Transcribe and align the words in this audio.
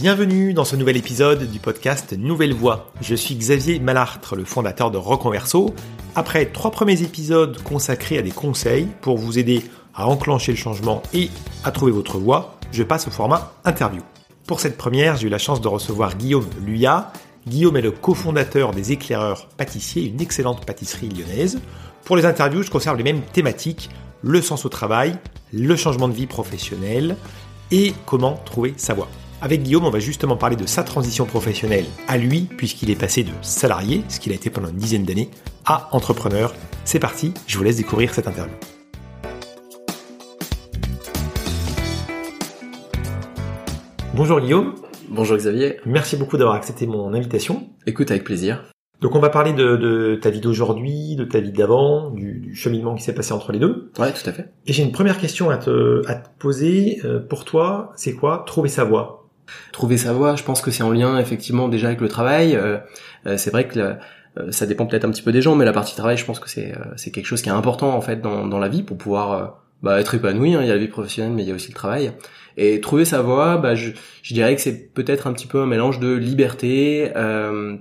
Bienvenue 0.00 0.54
dans 0.54 0.64
ce 0.64 0.76
nouvel 0.76 0.96
épisode 0.96 1.50
du 1.50 1.58
podcast 1.58 2.14
Nouvelle 2.16 2.54
Voix. 2.54 2.90
Je 3.02 3.14
suis 3.14 3.34
Xavier 3.34 3.80
Malartre, 3.80 4.34
le 4.34 4.46
fondateur 4.46 4.90
de 4.90 4.96
Reconverso. 4.96 5.74
Après 6.14 6.46
trois 6.46 6.70
premiers 6.70 7.02
épisodes 7.02 7.62
consacrés 7.62 8.16
à 8.16 8.22
des 8.22 8.30
conseils 8.30 8.88
pour 9.02 9.18
vous 9.18 9.38
aider 9.38 9.62
à 9.94 10.08
enclencher 10.08 10.52
le 10.52 10.56
changement 10.56 11.02
et 11.12 11.28
à 11.64 11.70
trouver 11.70 11.92
votre 11.92 12.16
voie, 12.16 12.56
je 12.72 12.82
passe 12.82 13.08
au 13.08 13.10
format 13.10 13.52
interview. 13.66 14.00
Pour 14.46 14.60
cette 14.60 14.78
première, 14.78 15.18
j'ai 15.18 15.26
eu 15.26 15.30
la 15.30 15.36
chance 15.36 15.60
de 15.60 15.68
recevoir 15.68 16.16
Guillaume 16.16 16.48
Luya. 16.64 17.12
Guillaume 17.46 17.76
est 17.76 17.82
le 17.82 17.90
cofondateur 17.90 18.70
des 18.70 18.92
éclaireurs 18.92 19.48
pâtissiers, 19.58 20.06
une 20.06 20.22
excellente 20.22 20.64
pâtisserie 20.64 21.10
lyonnaise. 21.10 21.60
Pour 22.06 22.16
les 22.16 22.24
interviews, 22.24 22.62
je 22.62 22.70
conserve 22.70 22.96
les 22.96 23.04
mêmes 23.04 23.20
thématiques, 23.34 23.90
le 24.22 24.40
sens 24.40 24.64
au 24.64 24.70
travail, 24.70 25.14
le 25.52 25.76
changement 25.76 26.08
de 26.08 26.14
vie 26.14 26.26
professionnelle 26.26 27.16
et 27.70 27.92
comment 28.06 28.40
trouver 28.46 28.72
sa 28.78 28.94
voie. 28.94 29.08
Avec 29.42 29.62
Guillaume, 29.62 29.86
on 29.86 29.90
va 29.90 30.00
justement 30.00 30.36
parler 30.36 30.54
de 30.54 30.66
sa 30.66 30.82
transition 30.82 31.24
professionnelle 31.24 31.86
à 32.08 32.18
lui, 32.18 32.42
puisqu'il 32.42 32.90
est 32.90 33.00
passé 33.00 33.24
de 33.24 33.30
salarié, 33.40 34.04
ce 34.08 34.20
qu'il 34.20 34.32
a 34.32 34.34
été 34.34 34.50
pendant 34.50 34.68
une 34.68 34.76
dizaine 34.76 35.04
d'années, 35.04 35.30
à 35.64 35.88
entrepreneur. 35.92 36.52
C'est 36.84 36.98
parti, 36.98 37.32
je 37.46 37.56
vous 37.56 37.64
laisse 37.64 37.78
découvrir 37.78 38.12
cette 38.12 38.28
interview. 38.28 38.52
Bonjour 44.14 44.40
Guillaume. 44.40 44.74
Bonjour 45.08 45.38
Xavier. 45.38 45.78
Merci 45.86 46.18
beaucoup 46.18 46.36
d'avoir 46.36 46.56
accepté 46.56 46.86
mon 46.86 47.14
invitation. 47.14 47.70
Écoute 47.86 48.10
avec 48.10 48.24
plaisir. 48.24 48.70
Donc 49.00 49.14
on 49.14 49.20
va 49.20 49.30
parler 49.30 49.54
de, 49.54 50.18
ta 50.20 50.28
vie 50.28 50.40
d'aujourd'hui, 50.40 51.16
de 51.16 51.24
ta 51.24 51.40
vie 51.40 51.52
d'avant, 51.52 52.10
du, 52.10 52.54
cheminement 52.54 52.94
qui 52.94 53.02
s'est 53.02 53.14
passé 53.14 53.32
entre 53.32 53.52
les 53.52 53.58
deux. 53.58 53.90
Ouais, 53.98 54.12
tout 54.12 54.28
à 54.28 54.34
fait. 54.34 54.52
Et 54.66 54.74
j'ai 54.74 54.82
une 54.82 54.92
première 54.92 55.16
question 55.16 55.48
à 55.48 55.56
te, 55.56 56.06
à 56.06 56.16
te 56.16 56.28
poser. 56.38 57.00
Euh, 57.06 57.20
pour 57.20 57.46
toi, 57.46 57.92
c'est 57.96 58.12
quoi? 58.12 58.44
Trouver 58.46 58.68
sa 58.68 58.84
voie 58.84 59.19
Trouver 59.72 59.96
sa 59.96 60.12
voie, 60.12 60.36
je 60.36 60.42
pense 60.42 60.60
que 60.60 60.70
c'est 60.70 60.82
en 60.82 60.90
lien 60.90 61.18
effectivement 61.18 61.68
déjà 61.68 61.88
avec 61.88 62.00
le 62.00 62.08
travail. 62.08 62.56
Euh, 62.56 62.78
euh, 63.26 63.36
c'est 63.36 63.50
vrai 63.50 63.66
que 63.68 63.96
ça 64.50 64.66
dépend 64.66 64.86
peut-être 64.86 65.04
un 65.04 65.10
petit 65.10 65.22
peu 65.22 65.32
des 65.32 65.42
gens, 65.42 65.56
mais 65.56 65.64
la 65.64 65.72
partie 65.72 65.96
travail, 65.96 66.16
je 66.16 66.24
pense 66.24 66.38
que 66.38 66.48
c'est 66.48 66.72
c'est 66.96 67.10
quelque 67.10 67.26
chose 67.26 67.42
qui 67.42 67.48
est 67.48 67.52
important 67.52 67.96
en 67.96 68.00
fait 68.00 68.20
dans, 68.20 68.46
dans 68.46 68.58
la 68.58 68.68
vie 68.68 68.84
pour 68.84 68.96
pouvoir 68.96 69.60
bah, 69.82 70.00
être 70.00 70.14
épanoui. 70.14 70.54
Hein. 70.54 70.60
Il 70.62 70.68
y 70.68 70.70
a 70.70 70.74
la 70.74 70.80
vie 70.80 70.88
professionnelle, 70.88 71.32
mais 71.32 71.42
il 71.42 71.48
y 71.48 71.52
a 71.52 71.54
aussi 71.54 71.68
le 71.68 71.74
travail. 71.74 72.12
Et 72.56 72.80
trouver 72.80 73.04
sa 73.04 73.22
voie, 73.22 73.56
bah, 73.56 73.74
je, 73.74 73.90
je 74.22 74.34
dirais 74.34 74.54
que 74.54 74.60
c'est 74.60 74.92
peut-être 74.92 75.26
un 75.26 75.32
petit 75.32 75.46
peu 75.46 75.60
un 75.60 75.66
mélange 75.66 75.98
de 75.98 76.14
liberté, 76.14 77.10
euh, 77.16 77.76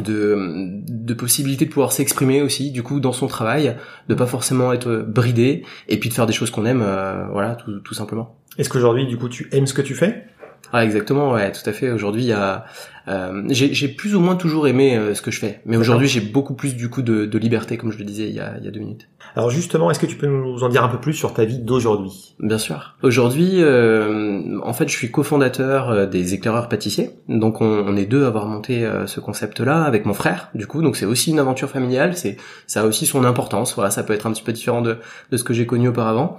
de, 0.00 0.36
de 0.88 1.14
possibilité 1.14 1.66
de 1.66 1.70
pouvoir 1.70 1.92
s'exprimer 1.92 2.40
aussi 2.40 2.70
du 2.70 2.82
coup 2.82 2.98
dans 2.98 3.12
son 3.12 3.26
travail 3.26 3.76
de 4.08 4.14
pas 4.14 4.26
forcément 4.26 4.72
être 4.72 5.04
bridé 5.06 5.64
et 5.88 5.98
puis 5.98 6.08
de 6.08 6.14
faire 6.14 6.26
des 6.26 6.32
choses 6.32 6.50
qu'on 6.50 6.64
aime 6.64 6.82
euh, 6.82 7.26
voilà 7.30 7.56
tout, 7.56 7.78
tout 7.80 7.92
simplement 7.92 8.38
est-ce 8.56 8.70
qu'aujourd'hui 8.70 9.06
du 9.06 9.18
coup 9.18 9.28
tu 9.28 9.48
aimes 9.52 9.66
ce 9.66 9.74
que 9.74 9.82
tu 9.82 9.94
fais? 9.94 10.24
Ah 10.72 10.84
exactement, 10.84 11.32
ouais, 11.32 11.52
tout 11.52 11.68
à 11.68 11.72
fait. 11.72 11.90
Aujourd'hui, 11.90 12.22
il 12.22 12.28
y 12.28 12.32
a, 12.32 12.64
euh, 13.08 13.42
j'ai 13.48 13.88
plus 13.88 14.14
ou 14.14 14.20
moins 14.20 14.36
toujours 14.36 14.68
aimé 14.68 14.96
euh, 14.96 15.14
ce 15.14 15.22
que 15.22 15.30
je 15.30 15.40
fais, 15.40 15.60
mais 15.66 15.76
aujourd'hui 15.76 16.06
j'ai 16.06 16.20
beaucoup 16.20 16.54
plus 16.54 16.76
du 16.76 16.88
coup 16.88 17.02
de, 17.02 17.26
de, 17.26 17.38
liberté, 17.38 17.76
comme 17.76 17.90
je 17.90 17.98
le 17.98 18.04
disais 18.04 18.28
il 18.28 18.34
y 18.34 18.40
a, 18.40 18.54
il 18.58 18.64
y 18.64 18.68
a 18.68 18.70
deux 18.70 18.80
minutes. 18.80 19.08
Alors 19.34 19.50
justement, 19.50 19.90
est-ce 19.90 19.98
que 19.98 20.06
tu 20.06 20.16
peux 20.16 20.28
nous 20.28 20.62
en 20.62 20.68
dire 20.68 20.84
un 20.84 20.88
peu 20.88 21.00
plus 21.00 21.14
sur 21.14 21.34
ta 21.34 21.44
vie 21.44 21.58
d'aujourd'hui? 21.58 22.36
Bien 22.38 22.58
sûr. 22.58 22.96
Aujourd'hui, 23.02 23.56
euh, 23.56 24.60
en 24.62 24.72
fait, 24.72 24.88
je 24.88 24.94
suis 24.94 25.10
cofondateur 25.10 25.90
euh, 25.90 26.06
des 26.06 26.34
éclaireurs 26.34 26.68
pâtissiers, 26.68 27.10
donc 27.28 27.60
on, 27.60 27.66
on 27.66 27.96
est 27.96 28.06
deux 28.06 28.24
à 28.24 28.28
avoir 28.28 28.46
monté 28.46 28.88
ce 29.06 29.20
concept-là 29.20 29.82
avec 29.82 30.06
mon 30.06 30.14
frère. 30.14 30.50
Du 30.54 30.66
coup, 30.66 30.80
donc 30.80 30.96
c'est 30.96 31.06
aussi 31.06 31.30
une 31.30 31.38
aventure 31.38 31.68
familiale. 31.68 32.16
C'est 32.16 32.36
ça 32.66 32.82
a 32.82 32.84
aussi 32.84 33.06
son 33.06 33.24
importance. 33.24 33.74
Voilà, 33.74 33.90
ça 33.90 34.04
peut 34.04 34.12
être 34.12 34.26
un 34.26 34.32
petit 34.32 34.42
peu 34.42 34.52
différent 34.52 34.80
de, 34.80 34.98
de 35.30 35.36
ce 35.36 35.44
que 35.44 35.54
j'ai 35.54 35.66
connu 35.66 35.88
auparavant. 35.88 36.38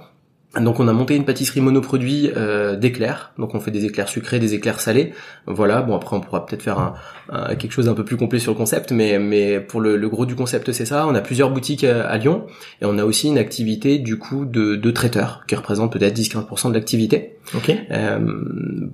Donc 0.60 0.80
on 0.80 0.88
a 0.88 0.92
monté 0.92 1.16
une 1.16 1.24
pâtisserie 1.24 1.60
monoproduit 1.60 2.30
euh, 2.36 2.76
d'éclairs. 2.76 3.32
Donc 3.38 3.54
on 3.54 3.60
fait 3.60 3.70
des 3.70 3.84
éclairs 3.84 4.08
sucrés, 4.08 4.38
des 4.38 4.54
éclairs 4.54 4.80
salés. 4.80 5.12
Voilà. 5.46 5.82
Bon 5.82 5.96
après 5.96 6.16
on 6.16 6.20
pourra 6.20 6.46
peut-être 6.46 6.62
faire 6.62 6.78
un, 6.78 7.54
quelque 7.56 7.72
chose 7.72 7.88
un 7.88 7.94
peu 7.94 8.04
plus 8.04 8.16
complet 8.16 8.38
sur 8.38 8.52
le 8.52 8.56
concept, 8.56 8.92
mais 8.92 9.18
mais 9.18 9.60
pour 9.60 9.80
le, 9.80 10.08
gros 10.08 10.26
du 10.26 10.34
concept 10.34 10.72
c'est 10.72 10.84
ça. 10.84 11.06
On 11.06 11.14
a 11.14 11.20
plusieurs 11.20 11.50
boutiques 11.50 11.84
euh, 11.84 12.04
à, 12.06 12.18
Lyon 12.18 12.46
et 12.80 12.84
on 12.84 12.98
a 12.98 13.04
aussi 13.04 13.28
une 13.28 13.38
activité 13.38 13.98
du 13.98 14.18
coup 14.18 14.44
de, 14.44 14.76
de 14.76 14.90
traiteur 14.90 15.44
qui 15.46 15.54
représente 15.56 15.92
peut-être 15.92 16.16
10-15% 16.16 16.68
de 16.68 16.74
l'activité. 16.74 17.36
Ok. 17.54 17.72
Euh, 17.90 18.18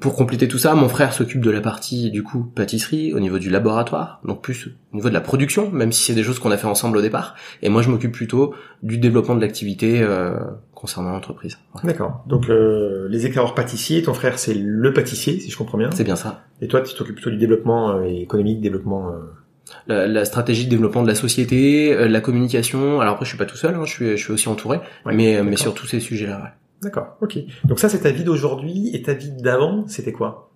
pour 0.01 0.17
compléter 0.17 0.49
tout 0.49 0.59
ça, 0.59 0.75
mon 0.75 0.89
frère 0.89 1.13
s'occupe 1.13 1.41
de 1.41 1.51
la 1.51 1.61
partie 1.61 2.11
du 2.11 2.23
coup 2.23 2.43
pâtisserie 2.43 3.13
au 3.15 3.21
niveau 3.21 3.39
du 3.39 3.51
laboratoire, 3.51 4.21
donc 4.25 4.43
plus 4.43 4.71
au 4.93 4.97
niveau 4.97 5.09
de 5.09 5.15
la 5.15 5.21
production, 5.21 5.71
même 5.71 5.93
si 5.93 6.05
c'est 6.05 6.15
des 6.15 6.23
choses 6.23 6.39
qu'on 6.39 6.51
a 6.51 6.57
fait 6.57 6.67
ensemble 6.67 6.97
au 6.97 7.03
départ. 7.03 7.37
Et 7.63 7.69
moi 7.69 7.83
je 7.83 7.91
m'occupe 7.91 8.13
plutôt 8.13 8.55
du 8.83 8.99
développement 8.99 9.35
de 9.35 9.41
l'activité. 9.41 10.03
Euh, 10.03 10.37
concernant 10.81 11.11
l'entreprise. 11.11 11.59
D'accord. 11.85 12.25
Donc 12.27 12.49
euh, 12.49 13.07
les 13.11 13.27
éclaireurs 13.27 13.55
pâtissiers, 13.55 14.03
ton 14.03 14.15
frère 14.15 14.39
c'est 14.39 14.55
le 14.55 14.95
pâtissier, 14.95 15.39
si 15.39 15.51
je 15.51 15.59
comprends 15.59 15.77
bien. 15.77 15.91
C'est 15.93 16.05
bien 16.05 16.17
ça. 16.17 16.45
Et 16.63 16.69
toi, 16.69 16.81
tu 16.81 16.95
t'occupes 16.95 17.17
plutôt 17.17 17.31
du 17.31 17.37
développement 17.37 17.91
euh, 17.91 18.05
économique, 18.05 18.63
développement. 18.63 19.11
Euh... 19.11 19.19
La, 19.87 20.07
la, 20.07 20.25
stratégie 20.25 20.65
de 20.65 20.71
développement 20.71 21.03
de 21.03 21.07
la 21.07 21.15
société, 21.15 21.93
euh, 21.93 22.09
la 22.09 22.21
communication. 22.23 23.01
Alors 23.01 23.13
après, 23.13 23.27
je 23.27 23.29
suis 23.29 23.39
pas 23.39 23.45
tout 23.45 23.59
seul, 23.59 23.75
hein, 23.75 23.83
je 23.85 23.93
suis, 23.93 24.11
je 24.17 24.25
suis 24.25 24.33
aussi 24.33 24.49
entouré, 24.49 24.81
mais 25.05 25.43
mais 25.43 25.57
sur 25.57 25.75
tous 25.75 25.87
ces 25.87 26.01
sujets-là. 26.01 26.39
Ouais. 26.39 26.51
D'accord. 26.83 27.19
Ok. 27.21 27.39
Donc 27.67 27.79
ça, 27.79 27.91
c'est 27.91 28.01
ta 28.01 28.11
vie 28.11 28.25
d'aujourd'hui 28.25 28.91
et 28.95 29.03
ta 29.03 29.13
vie 29.13 29.31
d'avant, 29.31 29.85
c'était 29.87 30.13
quoi? 30.13 30.50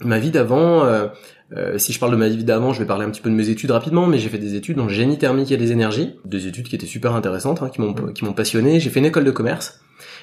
Ma 0.00 0.18
vie 0.18 0.30
d'avant, 0.30 0.84
euh, 0.84 1.08
euh, 1.56 1.78
si 1.78 1.92
je 1.92 1.98
parle 1.98 2.12
de 2.12 2.16
ma 2.16 2.28
vie 2.28 2.44
d'avant, 2.44 2.72
je 2.72 2.80
vais 2.80 2.86
parler 2.86 3.04
un 3.04 3.10
petit 3.10 3.22
peu 3.22 3.30
de 3.30 3.34
mes 3.34 3.48
études 3.48 3.70
rapidement, 3.70 4.06
mais 4.06 4.18
j'ai 4.18 4.28
fait 4.28 4.38
des 4.38 4.54
études 4.54 4.78
en 4.78 4.88
génie 4.88 5.18
thermique 5.18 5.50
et 5.52 5.56
des 5.56 5.72
énergies, 5.72 6.16
des 6.24 6.46
études 6.46 6.68
qui 6.68 6.74
étaient 6.74 6.86
super 6.86 7.14
intéressantes, 7.14 7.62
hein, 7.62 7.70
qui 7.70 7.80
m'ont 7.80 7.94
qui 7.94 8.24
m'ont 8.24 8.32
passionné. 8.32 8.80
J'ai 8.80 8.90
fait 8.90 9.00
une 9.00 9.06
école 9.06 9.24
de 9.24 9.30
commerce 9.30 9.80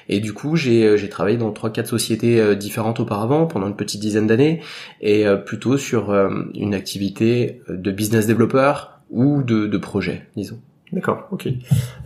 et 0.08 0.20
du 0.20 0.32
coup 0.32 0.54
j'ai 0.54 0.84
euh, 0.84 0.96
j'ai 0.96 1.08
travaillé 1.08 1.36
dans 1.36 1.50
trois 1.50 1.70
quatre 1.70 1.88
sociétés 1.88 2.40
euh, 2.40 2.54
différentes 2.54 3.00
auparavant 3.00 3.46
pendant 3.46 3.66
une 3.66 3.76
petite 3.76 4.00
dizaine 4.00 4.26
d'années 4.26 4.60
et 5.00 5.24
plutôt 5.44 5.76
sur 5.76 6.12
une 6.54 6.74
activité 6.74 7.60
de 7.68 7.90
business 7.90 8.26
développeur 8.26 9.00
ou 9.10 9.42
de, 9.42 9.66
de 9.66 9.78
projet, 9.78 10.26
disons. 10.36 10.60
D'accord, 10.92 11.28
ok. 11.32 11.48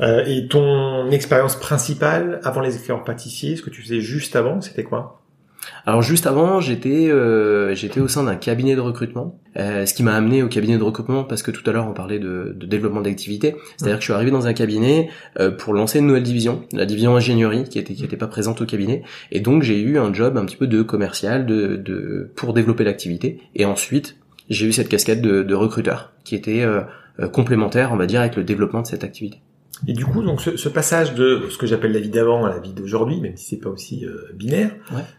Euh, 0.00 0.24
et 0.26 0.48
ton 0.48 1.10
expérience 1.10 1.56
principale 1.56 2.40
avant 2.42 2.60
les 2.60 2.76
éclaireurs 2.76 3.04
pâtissiers, 3.04 3.56
ce 3.56 3.62
que 3.62 3.70
tu 3.70 3.82
faisais 3.82 4.00
juste 4.00 4.34
avant, 4.34 4.60
c'était 4.60 4.84
quoi? 4.84 5.20
Alors 5.86 6.02
juste 6.02 6.26
avant, 6.26 6.60
j'étais 6.60 7.08
euh, 7.10 7.74
j'étais 7.74 8.00
au 8.00 8.08
sein 8.08 8.24
d'un 8.24 8.36
cabinet 8.36 8.76
de 8.76 8.80
recrutement, 8.80 9.38
euh, 9.56 9.86
ce 9.86 9.94
qui 9.94 10.02
m'a 10.02 10.14
amené 10.14 10.42
au 10.42 10.48
cabinet 10.48 10.78
de 10.78 10.82
recrutement 10.82 11.24
parce 11.24 11.42
que 11.42 11.50
tout 11.50 11.68
à 11.68 11.72
l'heure 11.72 11.88
on 11.88 11.94
parlait 11.94 12.18
de, 12.18 12.54
développement 12.60 13.00
d'activité. 13.00 13.56
C'est-à-dire 13.76 13.96
que 13.96 14.02
je 14.02 14.06
suis 14.06 14.12
arrivé 14.12 14.30
dans 14.30 14.46
un 14.46 14.52
cabinet 14.52 15.08
euh, 15.40 15.50
pour 15.50 15.74
lancer 15.74 15.98
une 15.98 16.06
nouvelle 16.06 16.22
division, 16.22 16.62
la 16.72 16.86
division 16.86 17.16
ingénierie 17.16 17.64
qui 17.64 17.78
était 17.78 17.94
qui 17.94 18.04
était 18.04 18.16
pas 18.16 18.26
présente 18.26 18.60
au 18.60 18.66
cabinet, 18.66 19.02
et 19.32 19.40
donc 19.40 19.62
j'ai 19.62 19.80
eu 19.80 19.98
un 19.98 20.12
job 20.12 20.36
un 20.36 20.44
petit 20.44 20.56
peu 20.56 20.66
de 20.66 20.82
commercial, 20.82 21.46
de, 21.46 22.30
pour 22.36 22.52
développer 22.52 22.84
l'activité, 22.84 23.40
et 23.54 23.64
ensuite 23.64 24.16
j'ai 24.50 24.66
eu 24.66 24.72
cette 24.72 24.88
casquette 24.88 25.22
de, 25.22 25.42
de 25.42 25.54
recruteur 25.54 26.12
qui 26.24 26.34
était 26.34 26.64
complémentaire, 27.32 27.92
on 27.92 27.96
va 27.96 28.06
dire, 28.06 28.20
avec 28.20 28.36
le 28.36 28.44
développement 28.44 28.82
de 28.82 28.86
cette 28.86 29.04
activité. 29.04 29.40
Et 29.86 29.92
du 29.92 30.04
coup, 30.04 30.22
donc 30.22 30.40
ce, 30.40 30.68
passage 30.68 31.14
de 31.14 31.44
ce 31.50 31.58
que 31.58 31.66
j'appelle 31.66 31.92
la 31.92 32.00
vie 32.00 32.08
d'avant 32.08 32.44
à 32.44 32.50
la 32.50 32.58
vie 32.58 32.72
d'aujourd'hui, 32.72 33.20
même 33.20 33.36
si 33.36 33.46
c'est 33.50 33.60
pas 33.60 33.70
aussi 33.70 34.04
euh, 34.04 34.32
binaire, 34.34 34.74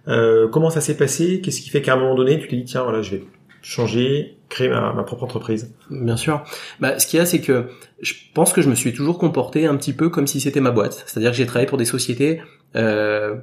euh, 0.08 0.48
comment 0.48 0.70
ça 0.70 0.82
s'est 0.82 0.98
passé? 0.98 1.42
Qu'est-ce 1.42 1.62
qui 1.62 1.70
fait 1.70 1.82
qu'à 1.82 1.94
un 1.94 1.98
moment 1.98 2.16
donné, 2.16 2.40
tu 2.40 2.48
t'es 2.48 2.56
dit 2.58 2.66
tiens 2.66 2.84
voilà, 2.84 3.02
je 3.02 3.12
vais 3.12 3.24
changer, 3.62 4.38
créer 4.50 4.70
ma, 4.70 4.92
propre 5.04 5.24
entreprise? 5.24 5.74
Bien 5.90 6.18
sûr. 6.18 6.44
Bah, 6.80 7.00
ce 7.00 7.08
qu'il 7.08 7.20
y 7.20 7.22
a, 7.22 7.26
c'est 7.26 7.42
que 7.42 7.68
je 8.02 8.14
pense 8.34 8.54
que 8.54 8.62
je 8.62 8.70
me 8.70 8.76
suis 8.76 8.94
toujours 8.94 9.18
comporté 9.18 9.66
un 9.66 9.76
petit 9.76 9.94
peu 9.94 10.10
comme 10.10 10.28
si 10.28 10.42
c'était 10.42 10.62
ma 10.62 10.72
boîte. 10.72 11.04
C'est-à-dire 11.08 11.32
que 11.32 11.38
j'ai 11.38 11.46
travaillé 11.46 11.68
pour 11.68 11.78
des 11.78 11.86
sociétés 11.86 12.42
euh, 12.76 13.36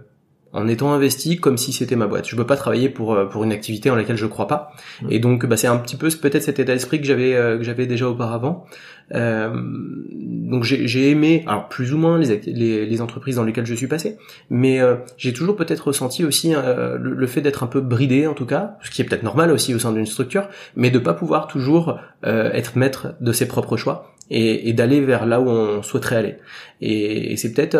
en 0.56 0.68
étant 0.68 0.92
investi 0.92 1.36
comme 1.36 1.58
si 1.58 1.72
c'était 1.72 1.96
ma 1.96 2.06
boîte. 2.06 2.26
Je 2.26 2.34
peux 2.34 2.46
pas 2.46 2.56
travailler 2.56 2.88
pour 2.88 3.14
euh, 3.14 3.26
pour 3.26 3.44
une 3.44 3.52
activité 3.52 3.90
en 3.90 3.94
laquelle 3.94 4.16
je 4.16 4.26
crois 4.26 4.48
pas. 4.48 4.72
Mmh. 5.02 5.06
Et 5.10 5.18
donc 5.18 5.46
bah 5.46 5.56
c'est 5.56 5.66
un 5.66 5.76
petit 5.76 5.96
peu 5.96 6.08
peut-être 6.08 6.42
cet 6.42 6.58
état 6.58 6.72
d'esprit 6.72 7.00
que 7.00 7.06
j'avais 7.06 7.34
euh, 7.34 7.58
que 7.58 7.62
j'avais 7.62 7.86
déjà 7.86 8.08
auparavant. 8.08 8.64
Euh, 9.14 9.50
donc 9.54 10.64
j'ai 10.64 11.10
aimé 11.10 11.44
alors 11.46 11.68
plus 11.68 11.92
ou 11.92 11.98
moins 11.98 12.18
les, 12.18 12.40
les, 12.40 12.86
les 12.86 13.00
entreprises 13.00 13.36
dans 13.36 13.44
lesquelles 13.44 13.66
je 13.66 13.74
suis 13.74 13.86
passé, 13.86 14.16
mais 14.50 14.80
euh, 14.80 14.96
j'ai 15.16 15.32
toujours 15.32 15.56
peut-être 15.56 15.88
ressenti 15.88 16.24
aussi 16.24 16.54
le, 16.54 16.96
le, 16.96 17.26
fait 17.28 17.40
d'être 17.40 17.62
un 17.62 17.68
peu 17.68 17.80
bridé 17.80 18.26
en 18.26 18.34
tout 18.34 18.46
cas, 18.46 18.78
ce 18.82 18.90
qui 18.90 19.02
est 19.02 19.04
peut-être 19.04 19.22
normal 19.22 19.52
aussi 19.52 19.74
au 19.74 19.78
sein 19.78 19.92
d'une 19.92 20.06
structure, 20.06 20.48
mais 20.74 20.90
de 20.90 20.98
pas 20.98 21.14
pouvoir 21.14 21.46
toujours 21.46 22.00
être 22.24 22.76
maître 22.76 23.14
de 23.20 23.30
ses 23.30 23.46
propres 23.46 23.76
choix 23.76 24.12
et, 24.30 24.68
et 24.68 24.72
d'aller 24.72 25.00
vers 25.00 25.24
là 25.24 25.40
où 25.40 25.48
on 25.48 25.82
souhaiterait 25.82 26.16
aller. 26.16 26.36
Et, 26.80 27.32
et 27.32 27.36
c'est 27.36 27.52
peut-être 27.52 27.76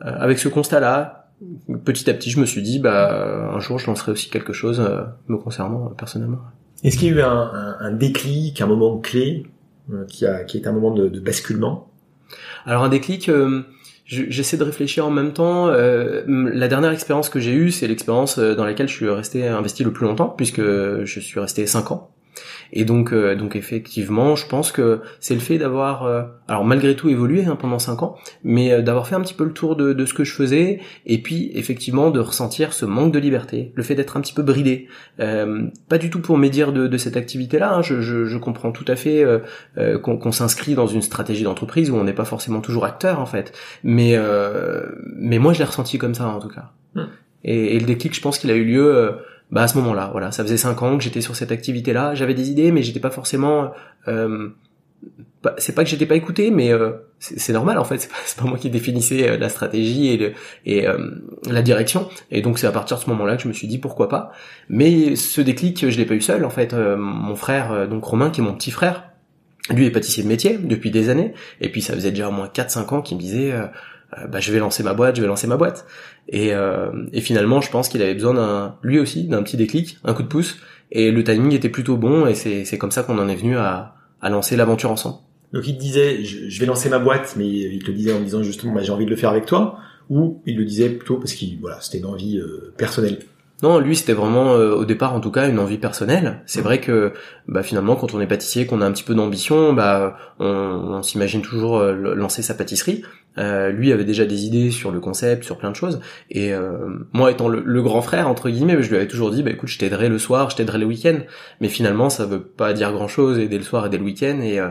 avec 0.00 0.38
ce 0.38 0.48
constat-là 0.48 1.17
petit 1.84 2.08
à 2.10 2.14
petit, 2.14 2.30
je 2.30 2.40
me 2.40 2.46
suis 2.46 2.62
dit, 2.62 2.78
bah, 2.78 3.52
un 3.54 3.60
jour, 3.60 3.78
je 3.78 3.86
lancerai 3.86 4.12
aussi 4.12 4.30
quelque 4.30 4.52
chose 4.52 4.80
euh, 4.80 5.02
me 5.28 5.36
concernant 5.36 5.86
euh, 5.86 5.94
personnellement. 5.96 6.40
Est-ce 6.84 6.96
qu'il 6.96 7.08
y 7.08 7.10
a 7.12 7.14
eu 7.14 7.22
un, 7.22 7.76
un, 7.80 7.92
déclic, 7.92 8.60
un 8.60 8.66
moment 8.66 8.98
clé 8.98 9.46
euh, 9.92 10.04
qui 10.06 10.26
a 10.26 10.44
qui 10.44 10.58
est 10.58 10.66
un 10.66 10.72
moment 10.72 10.92
de, 10.92 11.08
de 11.08 11.20
basculement? 11.20 11.88
Alors 12.66 12.84
un 12.84 12.88
déclic, 12.88 13.30
j'essaie 14.06 14.56
de 14.56 14.64
réfléchir 14.64 15.06
en 15.06 15.10
même 15.10 15.32
temps. 15.32 15.68
la 15.68 16.68
dernière 16.68 16.92
expérience 16.92 17.30
que 17.30 17.40
j'ai 17.40 17.52
eue, 17.52 17.70
c'est 17.70 17.88
l'expérience 17.88 18.38
dans 18.38 18.64
laquelle 18.64 18.86
je 18.86 18.94
suis 18.94 19.08
resté 19.08 19.48
investi 19.48 19.82
le 19.82 19.92
plus 19.92 20.06
longtemps, 20.06 20.28
puisque 20.28 20.60
je 20.60 21.20
suis 21.20 21.40
resté 21.40 21.66
cinq 21.66 21.90
ans. 21.90 22.10
Et 22.72 22.84
donc, 22.84 23.12
euh, 23.12 23.34
donc 23.34 23.56
effectivement, 23.56 24.36
je 24.36 24.46
pense 24.46 24.72
que 24.72 25.00
c'est 25.20 25.34
le 25.34 25.40
fait 25.40 25.58
d'avoir, 25.58 26.04
euh, 26.04 26.22
alors 26.48 26.64
malgré 26.64 26.94
tout 26.94 27.08
évolué 27.08 27.44
hein, 27.44 27.56
pendant 27.56 27.78
cinq 27.78 28.02
ans, 28.02 28.16
mais 28.44 28.72
euh, 28.72 28.82
d'avoir 28.82 29.06
fait 29.06 29.14
un 29.14 29.20
petit 29.20 29.34
peu 29.34 29.44
le 29.44 29.52
tour 29.52 29.76
de, 29.76 29.92
de, 29.92 30.06
ce 30.06 30.14
que 30.14 30.24
je 30.24 30.32
faisais, 30.32 30.80
et 31.06 31.18
puis 31.22 31.50
effectivement 31.54 32.10
de 32.10 32.20
ressentir 32.20 32.72
ce 32.72 32.84
manque 32.84 33.12
de 33.12 33.18
liberté, 33.18 33.72
le 33.74 33.82
fait 33.82 33.94
d'être 33.94 34.16
un 34.16 34.20
petit 34.20 34.34
peu 34.34 34.42
bridé. 34.42 34.88
pas 35.16 35.98
du 35.98 36.10
tout 36.10 36.20
pour 36.20 36.38
médire 36.38 36.72
de, 36.72 36.86
de 36.86 36.96
cette 36.98 37.16
activité-là. 37.16 37.74
Hein, 37.74 37.82
je, 37.82 38.00
je, 38.00 38.24
je, 38.24 38.38
comprends 38.38 38.72
tout 38.72 38.84
à 38.88 38.96
fait 38.96 39.24
qu'on 40.02 40.32
s'inscrit 40.32 40.74
dans 40.74 40.86
une 40.86 41.02
stratégie 41.02 41.44
d'entreprise 41.44 41.90
où 41.90 41.96
on 41.96 42.04
n'est 42.04 42.12
pas 42.12 42.24
forcément 42.24 42.60
toujours 42.60 42.84
acteur 42.84 43.20
en 43.20 43.26
fait, 43.26 43.52
mais 43.82 44.16
mais 45.16 45.38
moi 45.38 45.52
je 45.52 45.58
l'ai 45.58 45.64
ressenti 45.64 45.98
comme 45.98 46.14
ça 46.14 46.28
en 46.28 46.38
tout 46.38 46.48
cas. 46.48 46.70
Mmh. 46.94 47.02
Et, 47.44 47.76
et, 47.76 47.80
le 47.80 47.86
déclic, 47.86 48.14
je 48.14 48.20
pense 48.20 48.38
qu'il 48.38 48.50
a 48.50 48.54
eu 48.54 48.64
lieu 48.64 49.14
bah 49.50 49.62
à 49.62 49.68
ce 49.68 49.78
moment-là, 49.78 50.08
voilà, 50.12 50.30
ça 50.30 50.42
faisait 50.42 50.56
cinq 50.56 50.82
ans 50.82 50.98
que 50.98 51.04
j'étais 51.04 51.20
sur 51.20 51.34
cette 51.34 51.52
activité-là, 51.52 52.14
j'avais 52.14 52.34
des 52.34 52.50
idées, 52.50 52.70
mais 52.72 52.82
j'étais 52.82 53.00
pas 53.00 53.10
forcément. 53.10 53.72
Euh, 54.06 54.50
c'est 55.58 55.74
pas 55.74 55.84
que 55.84 55.90
j'étais 55.90 56.06
pas 56.06 56.16
écouté, 56.16 56.50
mais 56.50 56.72
euh, 56.72 56.92
c'est 57.18 57.52
normal 57.52 57.78
en 57.78 57.84
fait. 57.84 57.98
C'est 58.26 58.38
pas, 58.38 58.44
moi 58.44 58.58
qui 58.58 58.70
définissais 58.70 59.28
euh, 59.28 59.38
la 59.38 59.48
stratégie 59.48 60.08
et, 60.08 60.34
et 60.66 60.86
euh, 60.86 61.10
la 61.46 61.62
direction. 61.62 62.08
Et 62.30 62.42
donc 62.42 62.58
c'est 62.58 62.66
à 62.66 62.72
partir 62.72 62.96
de 62.98 63.02
ce 63.02 63.10
moment-là 63.10 63.36
que 63.36 63.42
je 63.42 63.48
me 63.48 63.52
suis 63.52 63.68
dit 63.68 63.78
pourquoi 63.78 64.08
pas. 64.08 64.32
Mais 64.68 65.16
ce 65.16 65.40
déclic, 65.40 65.88
je 65.88 65.96
l'ai 65.96 66.04
pas 66.04 66.14
eu 66.14 66.20
seul 66.20 66.44
en 66.44 66.50
fait. 66.50 66.74
mon 66.74 67.36
frère, 67.36 67.88
donc 67.88 68.04
Romain, 68.04 68.30
qui 68.30 68.40
est 68.40 68.44
mon 68.44 68.54
petit 68.54 68.70
frère, 68.70 69.10
lui 69.70 69.86
est 69.86 69.90
pâtissier 69.90 70.22
de 70.22 70.28
métier 70.28 70.58
depuis 70.58 70.90
des 70.90 71.08
années. 71.08 71.32
Et 71.60 71.70
puis 71.70 71.82
ça 71.82 71.94
faisait 71.94 72.10
déjà 72.10 72.28
au 72.28 72.32
moins 72.32 72.48
4-5 72.48 72.94
ans 72.94 73.02
qu'il 73.02 73.16
me 73.16 73.22
disait 73.22 73.52
bah, 74.28 74.40
je 74.40 74.52
vais 74.52 74.58
lancer 74.58 74.82
ma 74.82 74.94
boîte, 74.94 75.16
je 75.16 75.20
vais 75.20 75.26
lancer 75.26 75.46
ma 75.46 75.56
boîte. 75.56 75.86
Et, 76.28 76.54
euh, 76.54 76.90
et 77.12 77.20
finalement, 77.20 77.60
je 77.60 77.70
pense 77.70 77.88
qu'il 77.88 78.02
avait 78.02 78.14
besoin 78.14 78.34
d'un, 78.34 78.76
lui 78.82 78.98
aussi, 78.98 79.24
d'un 79.24 79.42
petit 79.42 79.56
déclic, 79.56 79.98
un 80.04 80.14
coup 80.14 80.22
de 80.22 80.28
pouce. 80.28 80.56
Et 80.90 81.10
le 81.10 81.22
timing 81.22 81.52
était 81.52 81.68
plutôt 81.68 81.96
bon, 81.96 82.26
et 82.26 82.34
c'est, 82.34 82.78
comme 82.78 82.90
ça 82.90 83.02
qu'on 83.02 83.18
en 83.18 83.28
est 83.28 83.36
venu 83.36 83.58
à, 83.58 83.94
à 84.22 84.30
lancer 84.30 84.56
l'aventure 84.56 84.90
ensemble. 84.90 85.18
Donc 85.52 85.66
il 85.66 85.76
te 85.76 85.80
disait, 85.80 86.24
je, 86.24 86.60
vais 86.60 86.66
lancer 86.66 86.88
ma 86.88 86.98
boîte, 86.98 87.34
mais 87.36 87.46
il 87.46 87.82
te 87.82 87.88
le 87.88 87.94
disait 87.94 88.12
en 88.12 88.20
disant 88.20 88.42
justement, 88.42 88.74
bah, 88.74 88.82
j'ai 88.82 88.92
envie 88.92 89.04
de 89.04 89.10
le 89.10 89.16
faire 89.16 89.30
avec 89.30 89.46
toi, 89.46 89.78
ou 90.08 90.42
il 90.46 90.56
le 90.56 90.64
disait 90.64 90.88
plutôt 90.88 91.16
parce 91.16 91.34
qu'il, 91.34 91.58
voilà, 91.60 91.80
c'était 91.80 91.98
une 91.98 92.06
envie 92.06 92.38
euh, 92.38 92.72
personnelle. 92.76 93.18
Non, 93.62 93.78
lui 93.78 93.96
c'était 93.96 94.12
vraiment 94.12 94.54
euh, 94.54 94.74
au 94.74 94.84
départ 94.84 95.14
en 95.14 95.20
tout 95.20 95.30
cas 95.30 95.48
une 95.48 95.58
envie 95.58 95.78
personnelle. 95.78 96.42
C'est 96.46 96.60
vrai 96.60 96.80
que 96.80 97.12
bah, 97.48 97.62
finalement 97.62 97.96
quand 97.96 98.14
on 98.14 98.20
est 98.20 98.26
pâtissier, 98.26 98.66
qu'on 98.66 98.80
a 98.80 98.86
un 98.86 98.92
petit 98.92 99.04
peu 99.04 99.14
d'ambition, 99.14 99.72
bah 99.72 100.16
on, 100.38 100.46
on 100.46 101.02
s'imagine 101.02 101.42
toujours 101.42 101.82
lancer 101.82 102.42
sa 102.42 102.54
pâtisserie. 102.54 103.02
Euh, 103.38 103.70
lui 103.70 103.92
avait 103.92 104.04
déjà 104.04 104.24
des 104.24 104.46
idées 104.46 104.70
sur 104.70 104.90
le 104.90 104.98
concept, 105.00 105.44
sur 105.44 105.58
plein 105.58 105.70
de 105.70 105.76
choses. 105.76 106.00
Et 106.30 106.52
euh, 106.52 106.88
moi, 107.12 107.30
étant 107.30 107.48
le, 107.48 107.82
grand 107.82 108.02
frère 108.02 108.28
entre 108.28 108.50
guillemets, 108.50 108.82
je 108.82 108.88
lui 108.88 108.96
avais 108.96 109.06
toujours 109.06 109.30
dit, 109.30 109.42
bah 109.42 109.50
écoute, 109.50 109.68
je 109.68 109.78
t'aiderai 109.78 110.08
le 110.08 110.18
soir, 110.18 110.50
je 110.50 110.56
t'aiderai 110.56 110.78
le 110.78 110.86
week-end. 110.86 111.18
Mais 111.60 111.68
finalement, 111.68 112.10
ça 112.10 112.26
veut 112.26 112.42
pas 112.42 112.72
dire 112.72 112.92
grand-chose 112.92 113.38
aider 113.38 113.58
le 113.58 113.64
soir, 113.64 113.86
aider 113.86 113.98
le 113.98 114.04
week-end. 114.04 114.40
Et 114.42 114.58
euh, 114.58 114.68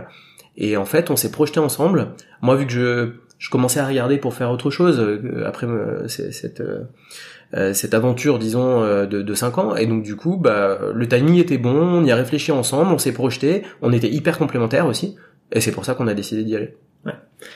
et 0.60 0.76
en 0.76 0.86
fait, 0.86 1.12
on 1.12 1.16
s'est 1.16 1.32
projeté 1.32 1.60
ensemble. 1.60 2.10
Moi, 2.42 2.56
vu 2.56 2.66
que 2.66 2.74
je 2.74 3.10
je 3.38 3.52
commençais 3.52 3.80
à 3.80 3.86
regarder 3.86 4.18
pour 4.18 4.34
faire 4.34 4.50
autre 4.50 4.72
chose 4.72 5.00
après 5.46 5.68
cette 6.08 6.64
cette 7.54 7.94
aventure, 7.94 8.40
disons, 8.40 8.82
de, 8.82 9.22
de 9.22 9.34
5 9.34 9.58
ans. 9.58 9.76
Et 9.76 9.86
donc 9.86 10.04
du 10.04 10.16
coup, 10.16 10.38
bah, 10.38 10.78
le 10.94 11.08
timing 11.08 11.36
était 11.38 11.58
bon, 11.58 11.76
on 11.76 12.04
y 12.04 12.12
a 12.12 12.16
réfléchi 12.16 12.52
ensemble, 12.52 12.92
on 12.92 12.98
s'est 12.98 13.14
projeté, 13.14 13.64
on 13.82 13.94
était 13.94 14.10
hyper 14.10 14.38
complémentaires 14.38 14.86
aussi. 14.86 15.16
Et 15.52 15.62
c'est 15.62 15.72
pour 15.72 15.86
ça 15.86 15.94
qu'on 15.94 16.08
a 16.08 16.14
décidé 16.14 16.44
d'y 16.44 16.56
aller. 16.56 16.76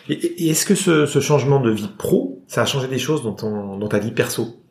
Et, 0.10 0.50
est-ce 0.50 0.66
que 0.66 0.76
ce, 0.76 1.20
changement 1.20 1.60
de 1.60 1.72
vie 1.72 1.90
pro, 1.98 2.42
ça 2.48 2.62
a 2.62 2.66
changé 2.66 2.88
des 2.88 3.00
choses 3.00 3.24
dans, 3.24 3.34
ton, 3.34 3.78
dans 3.78 3.88
ta 3.88 4.00
vie 4.00 4.12
perso? 4.12 4.62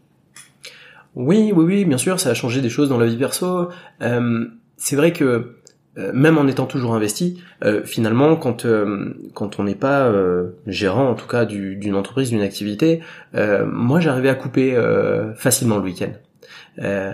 Oui, 1.15 1.53
oui, 1.55 1.65
oui, 1.65 1.85
bien 1.85 1.99
sûr, 1.99 2.21
ça 2.21 2.31
a 2.31 2.35
changé 2.35 2.61
des 2.61 2.69
choses 2.69 2.89
dans 2.89 2.99
la 2.99 3.07
vie 3.07 3.17
perso. 3.17 3.69
Euh, 4.01 4.47
c'est 4.77 4.97
vrai 4.97 5.13
que 5.13 5.57
euh, 5.99 6.13
même 6.15 6.39
en 6.39 6.47
étant 6.47 6.67
toujours 6.67 6.95
investi, 6.95 7.43
euh, 7.65 7.83
finalement, 7.85 8.37
quand 8.37 8.67
quand 9.35 9.59
on 9.59 9.65
n'est 9.65 9.75
pas 9.75 10.13
gérant, 10.67 11.09
en 11.11 11.15
tout 11.15 11.29
cas, 11.29 11.45
d'une 11.45 11.95
entreprise, 11.95 12.31
d'une 12.31 12.43
activité, 12.43 13.01
moi, 13.35 14.01
j'arrivais 14.01 14.29
à 14.29 14.35
couper 14.35 14.77
facilement 15.37 15.77
le 15.77 15.83
week-end. 15.83 16.13
Euh, 16.79 17.13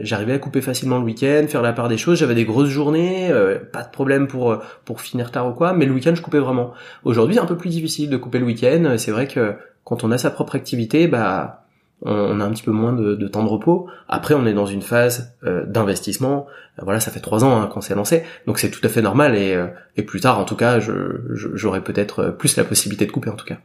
j'arrivais 0.00 0.34
à 0.34 0.38
couper 0.38 0.60
facilement 0.60 0.98
le 0.98 1.04
week-end, 1.04 1.44
faire 1.48 1.62
la 1.62 1.72
part 1.72 1.88
des 1.88 1.96
choses. 1.96 2.18
J'avais 2.18 2.34
des 2.34 2.44
grosses 2.44 2.68
journées, 2.68 3.30
euh, 3.30 3.58
pas 3.58 3.82
de 3.82 3.90
problème 3.90 4.26
pour 4.28 4.58
pour 4.84 5.00
finir 5.00 5.30
tard 5.30 5.48
ou 5.48 5.52
quoi. 5.52 5.72
Mais 5.72 5.86
le 5.86 5.92
week-end, 5.92 6.14
je 6.14 6.22
coupais 6.22 6.38
vraiment. 6.38 6.72
Aujourd'hui, 7.04 7.36
c'est 7.36 7.40
un 7.40 7.46
peu 7.46 7.56
plus 7.56 7.70
difficile 7.70 8.10
de 8.10 8.16
couper 8.16 8.38
le 8.38 8.46
week-end. 8.46 8.94
C'est 8.98 9.10
vrai 9.10 9.26
que 9.26 9.54
quand 9.84 10.04
on 10.04 10.10
a 10.10 10.18
sa 10.18 10.30
propre 10.30 10.54
activité, 10.54 11.08
bah 11.08 11.64
on, 12.02 12.40
a 12.40 12.44
un 12.44 12.50
petit 12.50 12.62
peu 12.62 12.70
moins 12.70 12.92
de, 12.92 13.28
temps 13.28 13.42
de 13.42 13.48
repos. 13.48 13.88
Après, 14.08 14.34
on 14.34 14.46
est 14.46 14.54
dans 14.54 14.66
une 14.66 14.82
phase 14.82 15.34
euh, 15.44 15.64
d'investissement. 15.66 16.46
voilà, 16.80 17.00
ça 17.00 17.10
fait 17.10 17.20
trois 17.20 17.44
ans 17.44 17.60
hein, 17.60 17.66
qu'on 17.66 17.80
s'est 17.80 17.94
lancé, 17.94 18.22
donc 18.46 18.58
c'est 18.58 18.70
tout 18.70 18.80
à 18.84 18.88
fait 18.88 19.02
normal. 19.02 19.34
Et, 19.34 19.56
et 19.96 20.02
plus 20.02 20.20
tard, 20.20 20.38
en 20.38 20.44
tout 20.44 20.56
cas, 20.56 20.78
j'aurais 20.80 21.82
peut-être 21.82 22.34
plus 22.38 22.56
la 22.56 22.64
possibilité 22.64 23.06
de 23.06 23.12
couper, 23.12 23.30
en 23.30 23.36
tout 23.36 23.46
cas. 23.46 23.58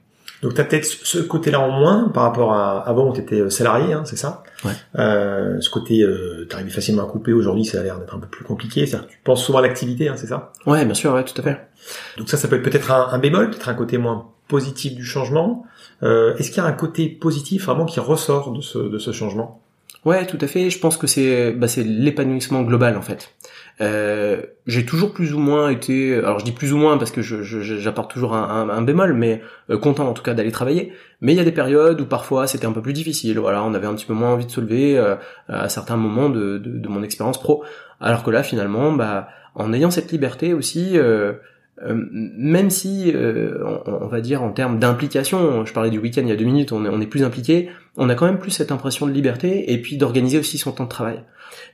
Donc 0.44 0.56
tu 0.56 0.62
as 0.62 0.66
peut-être 0.66 0.86
ce 0.86 1.20
côté-là 1.20 1.62
en 1.62 1.72
moins 1.72 2.10
par 2.10 2.24
rapport 2.24 2.54
à 2.54 2.82
avant 2.82 3.10
où 3.10 3.14
tu 3.14 3.22
étais 3.22 3.40
euh, 3.40 3.50
salarié, 3.50 3.94
hein, 3.94 4.04
c'est 4.06 4.18
ça? 4.18 4.44
Ouais. 4.66 4.74
euh, 5.00 5.60
Ce 5.62 5.70
côté, 5.70 6.02
euh, 6.02 6.46
tu 6.50 6.56
arrives 6.56 6.70
facilement 6.70 7.04
à 7.04 7.06
couper, 7.10 7.32
aujourd'hui 7.32 7.64
ça 7.64 7.80
a 7.80 7.84
l'air 7.84 7.98
d'être 7.98 8.14
un 8.14 8.20
peu 8.20 8.28
plus 8.28 8.44
compliqué, 8.44 8.86
c'est-à-dire 8.86 9.08
que 9.08 9.14
tu 9.14 9.20
penses 9.24 9.44
souvent 9.44 9.60
à 9.60 9.62
l'activité, 9.62 10.10
hein, 10.10 10.16
c'est 10.18 10.28
ça? 10.28 10.52
Ouais, 10.66 10.84
bien 10.84 10.94
sûr, 10.94 11.14
ouais, 11.14 11.24
tout 11.24 11.40
à 11.40 11.44
fait. 11.44 11.66
Donc 12.18 12.30
ça, 12.30 12.36
ça 12.36 12.50
peut 12.50 12.58
être 12.58 12.64
peut-être 12.64 12.92
un, 12.92 13.08
un, 13.14 13.20
bémol, 13.20 13.52
peut-être 13.52 13.70
un 13.70 13.74
côté 13.74 13.98
moins 13.98 14.28
positif 14.50 14.96
du 14.96 15.06
changement. 15.06 15.66
Euh, 16.04 16.36
Est-ce 16.38 16.52
qu'il 16.52 16.62
y 16.62 16.66
a 16.66 16.70
un 16.70 16.74
côté 16.74 17.08
positif 17.08 17.66
vraiment 17.66 17.86
qui 17.86 18.00
ressort 18.00 18.52
de 18.52 18.62
ce, 18.62 19.12
changement? 19.12 19.62
Ouais, 20.06 20.26
tout 20.26 20.38
à 20.42 20.48
fait. 20.48 20.70
Je 20.70 20.80
pense 20.80 20.98
que 20.98 21.08
c'est 21.08 21.52
bah, 21.52 21.68
l'épanouissement 21.78 22.62
global 22.62 22.98
en 22.98 23.02
fait. 23.02 23.34
Euh, 23.82 24.44
j'ai 24.68 24.86
toujours 24.86 25.14
plus 25.14 25.34
ou 25.34 25.40
moins 25.40 25.70
été, 25.70 26.16
alors 26.16 26.38
je 26.40 26.46
dis 26.46 26.52
plus 26.52 26.74
ou 26.74 26.78
moins 26.78 26.98
parce 26.98 27.10
que 27.10 27.22
j'apporte 27.22 28.12
toujours 28.12 28.36
un, 28.36 28.70
un, 28.70 28.82
bémol, 28.84 29.14
mais 29.14 29.42
euh, 29.70 29.78
content 29.78 30.08
en 30.08 30.14
tout 30.14 30.22
cas 30.22 30.34
d'aller 30.34 30.52
travailler. 30.52 30.94
Mais 31.22 31.34
il 31.34 31.38
y 31.38 31.40
a 31.40 31.44
des 31.44 31.52
périodes 31.52 32.00
où 32.00 32.06
parfois 32.06 32.46
c'était 32.48 32.68
un 32.68 32.72
peu 32.72 32.82
plus 32.82 32.94
difficile. 32.94 33.40
Voilà, 33.40 33.64
on 33.64 33.74
avait 33.74 33.88
un 33.88 33.96
petit 33.96 34.06
peu 34.06 34.14
moins 34.14 34.34
envie 34.34 34.46
de 34.46 34.52
se 34.52 34.62
lever 34.62 34.98
euh, 34.98 35.16
à 35.48 35.70
certains 35.70 35.98
moments 35.98 36.30
de, 36.30 36.62
mon 36.88 37.02
expérience 37.02 37.40
pro. 37.40 37.64
Alors 38.00 38.24
que 38.24 38.30
là, 38.30 38.44
finalement, 38.44 38.92
bah, 38.92 39.30
en 39.56 39.74
ayant 39.74 39.90
cette 39.90 40.12
liberté 40.12 40.54
aussi, 40.54 40.98
euh, 41.82 41.94
euh, 41.94 42.06
même 42.12 42.70
si, 42.70 43.14
on, 43.16 43.82
on, 44.04 44.08
va 44.08 44.22
dire 44.22 44.44
en 44.44 44.52
termes 44.52 44.80
d'implication, 44.80 45.66
je 45.66 45.74
parlais 45.74 45.90
du 45.90 46.00
week-end 46.00 46.22
il 46.22 46.30
y 46.30 46.32
a 46.32 46.36
deux 46.36 46.46
minutes, 46.46 46.72
on 46.72 46.86
est, 46.86 46.90
on 46.90 47.02
est 47.02 47.08
plus 47.08 47.24
impliqué, 47.24 47.70
on 47.98 48.10
a 48.10 48.16
quand 48.16 48.26
même 48.26 48.40
plus 48.40 48.52
cette 48.52 48.72
impression 48.72 49.08
de 49.08 49.12
liberté 49.12 49.72
et 49.74 49.82
puis 49.82 49.98
d'organiser 49.98 50.38
aussi 50.38 50.58
son 50.58 50.72
temps 50.72 50.86
de 50.86 50.90
travail. 50.90 51.24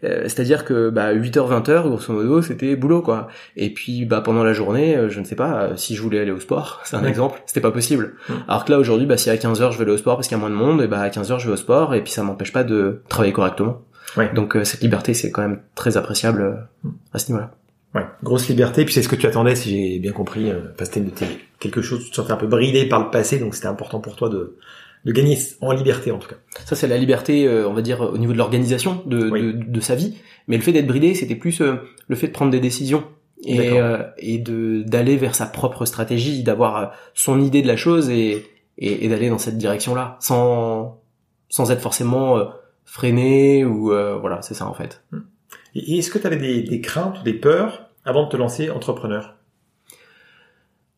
Euh, 0.03 0.23
c'est-à-dire 0.23 0.65
que 0.65 0.89
bah, 0.89 1.13
8h 1.13 1.63
20h 1.63 1.81
grosso 1.83 2.13
modo 2.13 2.41
c'était 2.41 2.75
boulot 2.75 3.01
quoi. 3.01 3.27
Et 3.55 3.73
puis 3.73 4.05
bah 4.05 4.21
pendant 4.21 4.43
la 4.43 4.53
journée, 4.53 4.95
euh, 4.95 5.09
je 5.09 5.19
ne 5.19 5.25
sais 5.25 5.35
pas 5.35 5.63
euh, 5.63 5.75
si 5.75 5.95
je 5.95 6.01
voulais 6.01 6.19
aller 6.19 6.31
au 6.31 6.39
sport, 6.39 6.81
c'est 6.85 6.95
un 6.95 7.05
exemple, 7.05 7.41
c'était 7.45 7.61
pas 7.61 7.71
possible. 7.71 8.15
Alors 8.47 8.65
que 8.65 8.71
là 8.71 8.79
aujourd'hui 8.79 9.05
bah 9.05 9.17
si 9.17 9.29
à 9.29 9.35
15h 9.35 9.71
je 9.71 9.77
vais 9.77 9.83
aller 9.83 9.91
au 9.91 9.97
sport 9.97 10.15
parce 10.15 10.27
qu'il 10.27 10.37
y 10.37 10.39
a 10.39 10.41
moins 10.41 10.49
de 10.49 10.55
monde, 10.55 10.81
et 10.81 10.87
bah 10.87 10.99
à 10.99 11.09
15h 11.09 11.39
je 11.39 11.47
vais 11.47 11.53
au 11.53 11.57
sport 11.57 11.93
et 11.95 12.03
puis 12.03 12.11
ça 12.11 12.23
m'empêche 12.23 12.53
pas 12.53 12.63
de 12.63 13.01
travailler 13.09 13.33
correctement. 13.33 13.81
Donc 14.33 14.57
cette 14.63 14.81
liberté 14.81 15.13
c'est 15.13 15.31
quand 15.31 15.41
même 15.41 15.61
très 15.75 15.95
appréciable 15.97 16.67
à 17.13 17.19
ce 17.19 17.27
niveau-là. 17.27 17.51
Ouais, 17.95 18.05
grosse 18.23 18.47
liberté. 18.47 18.85
Puis 18.85 18.93
c'est 18.93 19.01
ce 19.01 19.09
que 19.09 19.15
tu 19.15 19.25
attendais, 19.25 19.55
si 19.55 19.69
j'ai 19.69 19.99
bien 19.99 20.11
compris, 20.11 20.51
parce 20.77 20.89
que 20.89 20.99
c'était 20.99 21.39
quelque 21.59 21.81
chose, 21.81 22.03
tu 22.05 22.11
te 22.11 22.15
sentais 22.15 22.31
un 22.31 22.37
peu 22.37 22.47
bridé 22.47 22.85
par 22.85 23.03
le 23.03 23.09
passé, 23.09 23.39
donc 23.39 23.55
c'était 23.55 23.67
important 23.67 23.99
pour 23.99 24.15
toi 24.15 24.29
de 24.29 24.57
de 25.05 25.11
gagner 25.11 25.37
en 25.61 25.71
liberté 25.71 26.11
en 26.11 26.17
tout 26.17 26.27
cas. 26.27 26.35
Ça 26.65 26.75
c'est 26.75 26.87
la 26.87 26.97
liberté, 26.97 27.47
euh, 27.47 27.67
on 27.67 27.73
va 27.73 27.81
dire 27.81 28.01
au 28.01 28.17
niveau 28.17 28.33
de 28.33 28.37
l'organisation 28.37 29.01
de, 29.05 29.29
de, 29.29 29.51
de, 29.51 29.79
sa 29.79 29.95
vie, 29.95 30.17
mais 30.47 30.57
le 30.57 30.63
fait 30.63 30.73
d'être 30.73 30.87
bridé, 30.87 31.13
c'était 31.15 31.35
plus 31.35 31.61
euh, 31.61 31.75
le 32.07 32.15
fait 32.15 32.27
de 32.27 32.33
prendre 32.33 32.51
des 32.51 32.59
décisions 32.59 33.03
et, 33.45 33.79
euh, 33.79 34.03
et 34.17 34.37
de 34.37 34.83
d'aller 34.83 35.15
vers 35.15 35.35
sa 35.35 35.45
propre 35.45 35.85
stratégie, 35.85 36.43
d'avoir 36.43 36.93
son 37.13 37.41
idée 37.41 37.61
de 37.61 37.67
la 37.67 37.77
chose 37.77 38.09
et, 38.09 38.45
et, 38.77 39.05
et 39.05 39.07
d'aller 39.07 39.29
dans 39.29 39.37
cette 39.37 39.57
direction-là, 39.57 40.17
sans 40.19 41.01
sans 41.47 41.71
être 41.71 41.81
forcément 41.81 42.37
freiné 42.83 43.63
ou 43.63 43.85
voilà, 44.19 44.41
c'est 44.41 44.53
ça 44.53 44.67
en 44.67 44.73
fait. 44.73 45.01
Et 45.75 45.97
est-ce 45.97 46.11
que 46.11 46.19
tu 46.19 46.27
avais 46.27 46.37
des, 46.37 46.61
des 46.61 46.81
craintes 46.81 47.19
ou 47.19 47.23
des 47.23 47.33
peurs 47.33 47.89
avant 48.05 48.25
de 48.25 48.29
te 48.29 48.37
lancer 48.37 48.69
entrepreneur? 48.69 49.38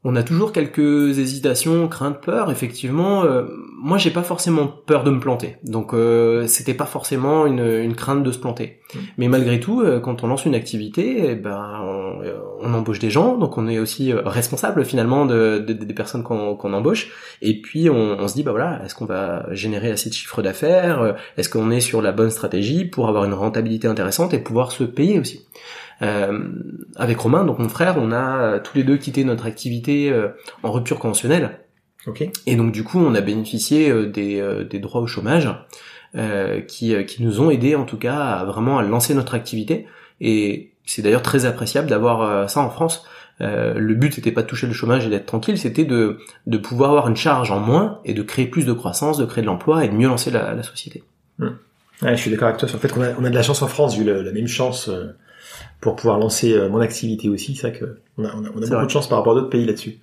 On 0.03 0.15
a 0.15 0.23
toujours 0.23 0.51
quelques 0.51 1.19
hésitations, 1.19 1.87
craintes, 1.87 2.21
peurs. 2.21 2.49
Effectivement, 2.49 3.23
euh, 3.23 3.43
moi 3.77 3.99
j'ai 3.99 4.09
pas 4.09 4.23
forcément 4.23 4.67
peur 4.67 5.03
de 5.03 5.11
me 5.11 5.19
planter, 5.19 5.57
donc 5.63 5.93
euh, 5.93 6.47
c'était 6.47 6.73
pas 6.73 6.87
forcément 6.87 7.45
une, 7.45 7.93
crainte 7.95 8.23
de 8.23 8.31
se 8.31 8.39
planter. 8.39 8.79
Mmh. 8.93 8.99
Mais 9.17 9.27
malgré 9.27 9.59
tout, 9.59 9.81
euh, 9.81 9.99
quand 9.99 10.23
on 10.23 10.27
lance 10.27 10.45
une 10.45 10.55
activité, 10.55 11.31
eh 11.31 11.35
ben 11.35 11.81
on, 12.63 12.73
embauche 12.73 12.99
des 12.99 13.09
gens, 13.09 13.37
donc 13.37 13.57
on 13.57 13.67
est 13.67 13.79
aussi 13.79 14.13
responsable 14.13 14.85
finalement 14.85 15.25
de, 15.25 15.59
des 15.59 15.93
personnes 15.93 16.23
qu'on 16.23 16.73
embauche. 16.73 17.11
Et 17.41 17.61
puis 17.61 17.89
on, 17.89 18.27
se 18.27 18.33
dit 18.33 18.43
bah 18.43 18.51
voilà, 18.51 18.81
est-ce 18.85 18.95
qu'on 18.95 19.05
va 19.05 19.45
générer 19.51 19.91
assez 19.91 20.09
de 20.09 20.15
chiffres 20.15 20.41
d'affaires 20.41 21.15
Est-ce 21.37 21.49
qu'on 21.49 21.69
est 21.69 21.81
sur 21.81 22.01
la 22.01 22.11
bonne 22.11 22.31
stratégie 22.31 22.85
pour 22.85 23.09
avoir 23.09 23.25
une 23.25 23.33
rentabilité 23.33 23.87
intéressante 23.87 24.33
et 24.33 24.39
pouvoir 24.39 24.71
se 24.71 24.83
payer 24.83 25.19
aussi? 25.19 25.45
euh, 25.90 25.90
avec 26.01 27.19
Romain, 27.19 27.45
donc 27.45 27.59
mon 27.59 27.69
frère, 27.69 27.95
on 27.97 28.11
a 28.11 28.37
euh, 28.37 28.59
tous 28.59 28.75
les 28.75 28.83
deux 28.83 28.97
quitté 28.97 29.23
notre 29.23 29.45
activité 29.45 30.11
euh, 30.11 30.29
en 30.63 30.71
rupture 30.71 30.99
conventionnelle. 30.99 31.59
Okay. 32.07 32.31
Et 32.47 32.55
donc 32.55 32.71
du 32.71 32.83
coup, 32.83 32.99
on 32.99 33.13
a 33.13 33.21
bénéficié 33.21 34.07
des, 34.07 34.43
des 34.67 34.79
droits 34.79 35.01
au 35.01 35.07
chômage 35.07 35.47
qui, 36.67 37.05
qui 37.05 37.23
nous 37.23 37.41
ont 37.41 37.51
aidés 37.51 37.75
en 37.75 37.85
tout 37.85 37.97
cas 37.97 38.17
à 38.17 38.43
vraiment 38.43 38.79
à 38.79 38.81
lancer 38.81 39.13
notre 39.13 39.35
activité. 39.35 39.85
Et 40.19 40.71
c'est 40.83 41.03
d'ailleurs 41.03 41.21
très 41.21 41.45
appréciable 41.45 41.87
d'avoir 41.87 42.49
ça 42.49 42.61
en 42.61 42.71
France. 42.71 43.05
le 43.39 43.93
but 43.93 44.17
n'était 44.17 44.31
pas 44.31 44.41
de 44.41 44.47
toucher 44.47 44.65
le 44.65 44.73
chômage 44.73 45.05
et 45.05 45.11
d'être 45.11 45.27
tranquille, 45.27 45.59
c'était 45.59 45.85
de, 45.85 46.17
de 46.47 46.57
pouvoir 46.57 46.89
avoir 46.89 47.07
une 47.07 47.15
charge 47.15 47.51
en 47.51 47.59
moins 47.59 47.99
et 48.03 48.15
de 48.15 48.23
créer 48.23 48.47
plus 48.47 48.65
de 48.65 48.73
croissance, 48.73 49.19
de 49.19 49.25
créer 49.25 49.43
de 49.43 49.47
l'emploi 49.47 49.85
et 49.85 49.87
de 49.87 49.93
mieux 49.93 50.07
lancer 50.07 50.31
la, 50.31 50.63
société. 50.63 51.03
Mmh. 51.37 51.49
Ouais, 52.01 52.15
je 52.15 52.19
suis 52.19 52.31
d'accord 52.31 52.47
avec 52.47 52.59
toi 52.59 52.67
sur 52.67 52.79
le 52.79 52.81
fait 52.81 52.91
qu'on 52.91 53.03
a, 53.03 53.11
on 53.19 53.23
a 53.25 53.29
de 53.29 53.35
la 53.35 53.43
chance 53.43 53.61
en 53.61 53.67
France, 53.67 53.95
vu 53.95 54.03
la 54.03 54.31
même 54.31 54.47
chance 54.47 54.89
pour 55.81 55.95
pouvoir 55.95 56.19
lancer 56.19 56.57
mon 56.69 56.79
activité 56.79 57.27
aussi. 57.27 57.55
C'est 57.55 57.69
vrai 57.69 57.79
qu'on 57.79 58.23
a, 58.23 58.33
on 58.35 58.45
a, 58.45 58.49
on 58.55 58.61
a 58.61 58.67
beaucoup 58.67 58.85
de 58.85 58.91
chance 58.91 59.09
par 59.09 59.17
rapport 59.17 59.33
à 59.33 59.35
d'autres 59.35 59.49
pays 59.49 59.65
là-dessus. 59.65 59.99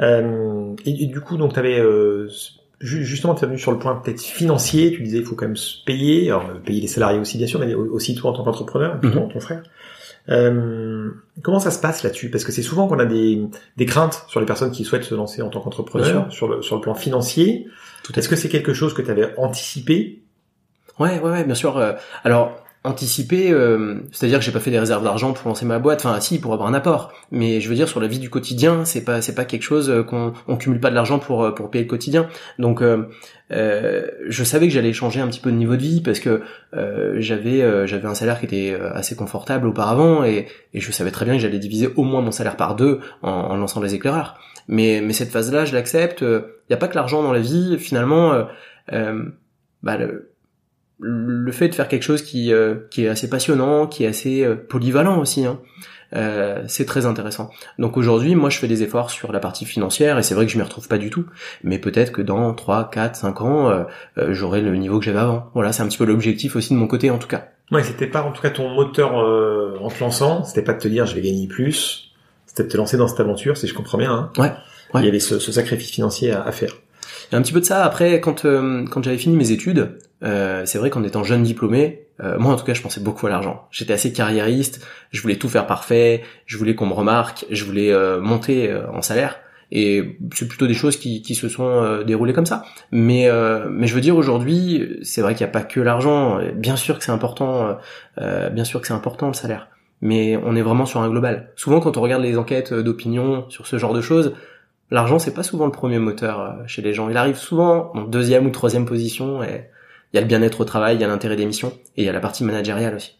Euh, 0.00 0.74
et, 0.84 1.06
du 1.06 1.20
coup, 1.20 1.36
donc, 1.36 1.54
tu 1.54 1.58
avais 1.58 1.80
euh, 1.80 2.28
justement, 2.80 3.34
tu 3.34 3.44
es 3.44 3.48
venu 3.48 3.58
sur 3.58 3.72
le 3.72 3.78
point 3.78 3.96
peut-être 3.96 4.20
financier. 4.20 4.92
Tu 4.92 5.02
disais, 5.02 5.18
il 5.18 5.24
faut 5.24 5.34
quand 5.34 5.46
même 5.46 5.56
se 5.56 5.82
payer, 5.84 6.28
alors 6.28 6.48
euh, 6.50 6.58
payer 6.58 6.80
les 6.80 6.86
salariés 6.86 7.18
aussi 7.18 7.38
bien 7.38 7.46
sûr, 7.46 7.60
mais 7.60 7.74
aussi 7.74 8.14
toi 8.14 8.30
en 8.30 8.34
tant 8.34 8.44
qu'entrepreneur, 8.44 8.98
puis 9.00 9.10
mhm. 9.10 9.28
ton, 9.28 9.40
frère. 9.40 9.62
Euh, 10.28 11.10
comment 11.42 11.58
ça 11.58 11.70
se 11.70 11.80
passe 11.80 12.02
là-dessus? 12.02 12.30
Parce 12.30 12.44
que 12.44 12.52
c'est 12.52 12.62
souvent 12.62 12.86
qu'on 12.86 12.98
a 12.98 13.06
des, 13.06 13.42
des 13.76 13.86
craintes 13.86 14.24
sur 14.28 14.40
les 14.40 14.46
personnes 14.46 14.70
qui 14.70 14.84
souhaitent 14.84 15.04
se 15.04 15.14
lancer 15.14 15.42
en 15.42 15.48
tant 15.48 15.60
qu'entrepreneur, 15.60 16.30
sur 16.32 16.48
le, 16.48 16.62
sur 16.62 16.76
le 16.76 16.82
plan 16.82 16.94
financier. 16.94 17.66
Est-ce 18.14 18.28
que 18.28 18.36
c'est 18.36 18.48
quelque 18.48 18.74
chose 18.74 18.94
que 18.94 19.02
tu 19.02 19.10
avais 19.10 19.34
anticipé? 19.36 20.22
Ouais, 20.98 21.18
ouais, 21.20 21.30
ouais, 21.30 21.44
bien 21.44 21.54
sûr. 21.54 21.82
Alors, 22.24 22.60
anticiper, 22.84 23.50
euh, 23.50 23.96
c'est-à-dire 24.12 24.38
que 24.38 24.44
j'ai 24.44 24.52
pas 24.52 24.60
fait 24.60 24.70
des 24.70 24.78
réserves 24.78 25.02
d'argent 25.02 25.32
pour 25.32 25.48
lancer 25.48 25.66
ma 25.66 25.80
boîte, 25.80 26.04
enfin 26.06 26.20
si 26.20 26.40
pour 26.40 26.52
avoir 26.52 26.68
un 26.68 26.74
apport, 26.74 27.12
mais 27.32 27.60
je 27.60 27.68
veux 27.68 27.74
dire 27.74 27.88
sur 27.88 27.98
la 28.00 28.06
vie 28.06 28.20
du 28.20 28.30
quotidien, 28.30 28.84
c'est 28.84 29.04
pas 29.04 29.20
c'est 29.20 29.34
pas 29.34 29.44
quelque 29.44 29.62
chose 29.62 29.90
euh, 29.90 30.04
qu'on 30.04 30.32
on 30.46 30.56
cumule 30.56 30.78
pas 30.78 30.90
de 30.90 30.94
l'argent 30.94 31.18
pour 31.18 31.42
euh, 31.42 31.50
pour 31.50 31.70
payer 31.70 31.84
le 31.84 31.90
quotidien. 31.90 32.28
Donc 32.58 32.82
je 33.50 34.44
savais 34.44 34.68
que 34.68 34.72
j'allais 34.72 34.92
changer 34.92 35.20
un 35.20 35.26
petit 35.26 35.40
peu 35.40 35.50
de 35.50 35.56
niveau 35.56 35.74
de 35.74 35.82
vie 35.82 36.00
parce 36.00 36.20
que 36.20 36.42
j'avais 37.16 37.86
j'avais 37.86 38.06
un 38.06 38.14
salaire 38.14 38.38
qui 38.38 38.46
était 38.46 38.78
assez 38.92 39.16
confortable 39.16 39.66
auparavant 39.66 40.22
et, 40.24 40.46
et 40.74 40.80
je 40.80 40.92
savais 40.92 41.10
très 41.10 41.24
bien 41.24 41.34
que 41.34 41.40
j'allais 41.40 41.58
diviser 41.58 41.88
au 41.96 42.04
moins 42.04 42.20
mon 42.20 42.30
salaire 42.30 42.56
par 42.56 42.76
deux 42.76 43.00
en, 43.22 43.30
en 43.30 43.56
lançant 43.56 43.80
les 43.80 43.94
éclaireurs. 43.94 44.38
Mais 44.68 45.00
mais 45.02 45.14
cette 45.14 45.30
phase-là, 45.30 45.64
je 45.64 45.74
l'accepte. 45.74 46.20
Il 46.20 46.70
y 46.70 46.74
a 46.74 46.76
pas 46.76 46.88
que 46.88 46.94
l'argent 46.94 47.22
dans 47.22 47.32
la 47.32 47.40
vie. 47.40 47.78
Finalement, 47.78 48.46
bah, 49.82 49.96
le, 49.96 50.30
le 51.00 51.52
fait 51.52 51.68
de 51.68 51.74
faire 51.74 51.88
quelque 51.88 52.02
chose 52.02 52.22
qui, 52.22 52.52
euh, 52.52 52.74
qui 52.90 53.04
est 53.04 53.08
assez 53.08 53.28
passionnant, 53.28 53.86
qui 53.86 54.04
est 54.04 54.08
assez 54.08 54.44
euh, 54.44 54.56
polyvalent 54.56 55.18
aussi, 55.20 55.46
hein, 55.46 55.60
euh, 56.16 56.62
c'est 56.66 56.86
très 56.86 57.06
intéressant. 57.06 57.50
Donc 57.78 57.96
aujourd'hui, 57.96 58.34
moi 58.34 58.50
je 58.50 58.58
fais 58.58 58.66
des 58.66 58.82
efforts 58.82 59.10
sur 59.10 59.30
la 59.30 59.40
partie 59.40 59.64
financière 59.64 60.18
et 60.18 60.22
c'est 60.22 60.34
vrai 60.34 60.46
que 60.46 60.52
je 60.52 60.56
m'y 60.56 60.64
retrouve 60.64 60.88
pas 60.88 60.98
du 60.98 61.10
tout, 61.10 61.26
mais 61.62 61.78
peut-être 61.78 62.10
que 62.12 62.22
dans 62.22 62.52
3, 62.52 62.90
4, 62.90 63.16
5 63.16 63.40
ans, 63.42 63.86
j'aurai 64.16 64.60
le 64.60 64.74
niveau 64.76 64.98
que 64.98 65.04
j'avais 65.04 65.18
avant. 65.18 65.50
Voilà, 65.54 65.72
c'est 65.72 65.82
un 65.82 65.88
petit 65.88 65.98
peu 65.98 66.06
l'objectif 66.06 66.56
aussi 66.56 66.72
de 66.72 66.78
mon 66.78 66.86
côté 66.86 67.10
en 67.10 67.18
tout 67.18 67.28
cas. 67.28 67.48
Ouais, 67.70 67.84
c'était 67.84 68.06
pas 68.06 68.22
en 68.22 68.32
tout 68.32 68.40
cas 68.40 68.50
ton 68.50 68.70
moteur 68.70 69.14
en 69.14 69.88
te 69.90 70.00
lançant, 70.00 70.44
c'était 70.44 70.62
pas 70.62 70.72
de 70.72 70.80
te 70.80 70.88
dire 70.88 71.04
je 71.04 71.14
vais 71.14 71.20
gagner 71.20 71.46
plus, 71.46 72.12
c'était 72.46 72.64
de 72.64 72.68
te 72.68 72.76
lancer 72.78 72.96
dans 72.96 73.06
cette 73.06 73.20
aventure, 73.20 73.58
si 73.58 73.68
je 73.68 73.74
comprends 73.74 73.98
bien. 73.98 74.12
Hein. 74.12 74.32
Ouais, 74.38 74.52
Il 74.94 75.04
y 75.04 75.08
avait 75.08 75.20
ce, 75.20 75.38
ce 75.38 75.52
sacrifice 75.52 75.90
financier 75.90 76.32
à, 76.32 76.42
à 76.42 76.52
faire. 76.52 76.72
Il 77.30 77.32
y 77.32 77.36
a 77.36 77.38
un 77.38 77.42
petit 77.42 77.52
peu 77.52 77.60
de 77.60 77.64
ça. 77.64 77.84
Après, 77.84 78.20
quand 78.20 78.42
quand 78.42 79.02
j'avais 79.02 79.18
fini 79.18 79.36
mes 79.36 79.50
études, 79.50 79.98
euh, 80.24 80.62
c'est 80.66 80.78
vrai 80.78 80.90
qu'en 80.90 81.04
étant 81.04 81.22
jeune 81.22 81.42
diplômé, 81.42 82.06
euh, 82.20 82.38
moi 82.38 82.52
en 82.52 82.56
tout 82.56 82.64
cas 82.64 82.74
je 82.74 82.82
pensais 82.82 83.00
beaucoup 83.00 83.26
à 83.26 83.30
l'argent. 83.30 83.66
J'étais 83.70 83.92
assez 83.92 84.12
carriériste, 84.12 84.84
je 85.12 85.22
voulais 85.22 85.36
tout 85.36 85.48
faire 85.48 85.66
parfait, 85.66 86.22
je 86.46 86.56
voulais 86.58 86.74
qu'on 86.74 86.86
me 86.86 86.92
remarque, 86.92 87.46
je 87.50 87.64
voulais 87.64 87.92
euh, 87.92 88.20
monter 88.20 88.74
en 88.92 89.02
salaire. 89.02 89.36
Et 89.70 90.16
c'est 90.34 90.48
plutôt 90.48 90.66
des 90.66 90.74
choses 90.74 90.96
qui, 90.96 91.20
qui 91.20 91.34
se 91.34 91.46
sont 91.50 92.02
déroulées 92.02 92.32
comme 92.32 92.46
ça. 92.46 92.64
Mais, 92.90 93.28
mais 93.70 93.86
je 93.86 93.94
veux 93.94 94.00
dire 94.00 94.16
aujourd'hui, 94.16 94.98
c'est 95.02 95.20
vrai 95.20 95.34
qu'il 95.34 95.44
n'y 95.44 95.50
a 95.50 95.52
pas 95.52 95.60
que 95.60 95.78
l'argent. 95.78 96.38
Bien 96.54 96.74
sûr 96.74 96.96
que 96.96 97.04
c'est 97.04 97.12
important, 97.12 97.76
bien 98.16 98.64
sûr 98.64 98.80
que 98.80 98.86
c'est 98.86 98.94
important 98.94 99.26
le 99.26 99.34
salaire. 99.34 99.68
Mais 100.00 100.38
on 100.42 100.56
est 100.56 100.62
vraiment 100.62 100.86
sur 100.86 101.02
un 101.02 101.10
global. 101.10 101.50
Souvent 101.54 101.80
quand 101.80 101.98
on 101.98 102.00
regarde 102.00 102.22
les 102.22 102.38
enquêtes 102.38 102.72
d'opinion 102.72 103.44
sur 103.50 103.66
ce 103.66 103.76
genre 103.76 103.92
de 103.92 104.00
choses, 104.00 104.32
l'argent 104.90 105.18
c'est 105.18 105.34
pas 105.34 105.42
souvent 105.42 105.66
le 105.66 105.72
premier 105.72 105.98
moteur 105.98 106.58
chez 106.66 106.82
les 106.82 106.94
gens. 106.94 107.08
Il 107.08 107.16
arrive 107.16 107.36
souvent 107.36 107.92
en 107.94 108.02
deuxième 108.02 108.46
ou 108.46 108.50
troisième 108.50 108.86
position 108.86 109.42
et 109.42 109.66
il 110.12 110.16
y 110.16 110.18
a 110.18 110.22
le 110.22 110.26
bien-être 110.26 110.60
au 110.60 110.64
travail, 110.64 110.96
il 110.96 111.00
y 111.00 111.04
a 111.04 111.08
l'intérêt 111.08 111.36
des 111.36 111.44
missions, 111.44 111.72
et 111.96 112.02
il 112.02 112.04
y 112.04 112.08
a 112.08 112.12
la 112.12 112.20
partie 112.20 112.44
managériale 112.44 112.94
aussi. 112.94 113.16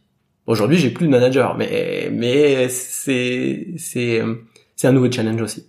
Aujourd'hui, 0.47 0.79
j'ai 0.79 0.91
plus 0.91 1.07
de 1.07 1.11
manager, 1.11 1.57
mais 1.57 2.09
mais 2.11 2.69
c'est 2.71 3.67
c'est 3.77 4.23
c'est 4.75 4.89
un 4.89 4.93
nouveau 4.93 5.13
challenge 5.13 5.43
aussi. 5.43 5.67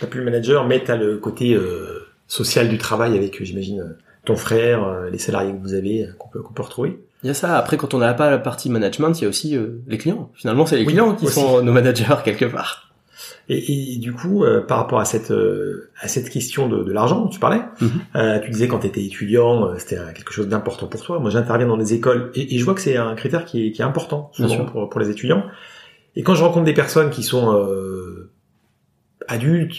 T'as 0.00 0.06
plus 0.06 0.20
le 0.20 0.24
manager, 0.24 0.66
mais 0.66 0.82
t'as 0.82 0.96
le 0.96 1.18
côté 1.18 1.54
euh, 1.54 2.06
social 2.26 2.68
du 2.68 2.78
travail 2.78 3.16
avec, 3.16 3.40
euh, 3.40 3.44
j'imagine, 3.44 3.80
euh, 3.80 3.98
ton 4.24 4.36
frère, 4.36 5.02
les 5.12 5.18
salariés 5.18 5.52
que 5.52 5.60
vous 5.60 5.74
avez, 5.74 6.08
qu'on 6.18 6.28
peut, 6.28 6.40
qu'on 6.40 6.54
peut 6.54 6.62
retrouver. 6.62 6.98
Il 7.22 7.26
y 7.26 7.30
a 7.30 7.34
ça. 7.34 7.58
Après, 7.58 7.76
quand 7.76 7.92
on 7.92 7.98
n'a 7.98 8.14
pas 8.14 8.30
la 8.30 8.38
partie 8.38 8.70
management, 8.70 9.12
il 9.20 9.24
y 9.24 9.26
a 9.26 9.28
aussi 9.28 9.58
les 9.86 9.98
clients. 9.98 10.30
Finalement, 10.34 10.64
c'est 10.64 10.78
les 10.78 10.86
clients 10.86 11.14
qui 11.14 11.26
sont 11.26 11.62
nos 11.62 11.72
managers 11.72 12.16
quelque 12.24 12.46
part. 12.46 12.93
Et, 13.48 13.94
et, 13.94 13.96
du 13.98 14.12
coup, 14.12 14.44
euh, 14.44 14.60
par 14.60 14.78
rapport 14.78 15.00
à 15.00 15.04
cette 15.04 15.30
euh, 15.30 15.90
à 16.00 16.08
cette 16.08 16.30
question 16.30 16.68
de, 16.68 16.82
de 16.82 16.92
l'argent 16.92 17.20
dont 17.20 17.28
tu 17.28 17.38
parlais, 17.38 17.60
mhm. 17.80 17.90
euh, 18.16 18.38
tu 18.40 18.50
disais 18.50 18.68
quand 18.68 18.78
tu 18.78 18.86
étais 18.86 19.04
étudiant, 19.04 19.66
euh, 19.66 19.74
c'était 19.78 19.98
quelque 20.14 20.32
chose 20.32 20.48
d'important 20.48 20.86
pour 20.86 21.02
toi. 21.02 21.18
Moi, 21.18 21.30
j'interviens 21.30 21.66
dans 21.66 21.76
des 21.76 21.94
écoles 21.94 22.30
et, 22.34 22.54
et 22.54 22.58
je 22.58 22.64
vois 22.64 22.74
que 22.74 22.80
c'est 22.80 22.96
un 22.96 23.14
critère 23.14 23.44
qui 23.44 23.66
est, 23.66 23.72
qui 23.72 23.82
est 23.82 23.84
important 23.84 24.30
souvent 24.32 24.64
pour, 24.64 24.88
pour 24.88 25.00
les 25.00 25.10
étudiants. 25.10 25.44
Et 26.16 26.22
quand 26.22 26.34
je 26.34 26.42
rencontre 26.42 26.64
des 26.64 26.74
personnes 26.74 27.10
qui 27.10 27.22
sont 27.22 27.52
adultes, 29.26 29.74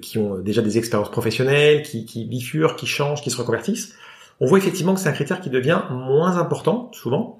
qui 0.00 0.18
ont 0.18 0.38
déjà 0.38 0.62
des 0.62 0.78
expériences 0.78 1.10
professionnelles, 1.10 1.82
qui, 1.82 2.06
qui 2.06 2.24
bifurquent, 2.24 2.78
qui 2.78 2.86
changent, 2.86 3.20
qui 3.20 3.30
se 3.30 3.36
reconvertissent, 3.36 3.94
on 4.40 4.46
voit 4.46 4.58
effectivement 4.58 4.94
que 4.94 5.00
c'est 5.00 5.08
un 5.08 5.12
critère 5.12 5.40
qui 5.40 5.50
devient 5.50 5.82
moins 5.90 6.38
important 6.38 6.90
souvent. 6.92 7.38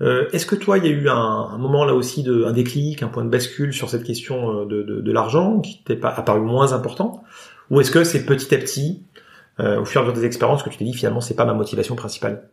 Euh, 0.00 0.28
est-ce 0.32 0.46
que 0.46 0.54
toi, 0.54 0.78
il 0.78 0.84
y 0.84 0.88
a 0.88 0.90
eu 0.90 1.08
un, 1.08 1.58
moment 1.58 1.84
là 1.84 1.94
aussi 1.94 2.22
de 2.22 2.44
un 2.44 2.52
déclic, 2.52 3.02
un 3.02 3.08
point 3.08 3.24
de 3.24 3.30
bascule 3.30 3.72
sur 3.72 3.90
cette 3.90 4.04
question 4.04 4.60
euh, 4.60 4.64
de, 4.64 4.82
de, 4.82 5.00
de 5.00 5.12
l'argent 5.12 5.60
qui 5.60 5.82
t'est 5.84 5.96
pas 5.96 6.10
apparu 6.10 6.40
moins 6.40 6.72
important, 6.72 7.24
ou 7.70 7.80
est-ce 7.80 7.90
que 7.90 8.04
c'est 8.04 8.24
petit 8.24 8.54
à 8.54 8.58
petit, 8.58 9.02
euh, 9.60 9.80
au 9.80 9.84
fur 9.84 10.00
et 10.00 10.04
à 10.04 10.06
mesure 10.06 10.20
des 10.20 10.26
expériences, 10.26 10.62
que 10.62 10.70
tu 10.70 10.78
t'es 10.78 10.84
dit 10.84 10.94
finalement 10.94 11.20
c'est 11.20 11.34
pas 11.34 11.44
ma 11.44 11.54
motivation 11.54 11.96
principale? 11.96 12.48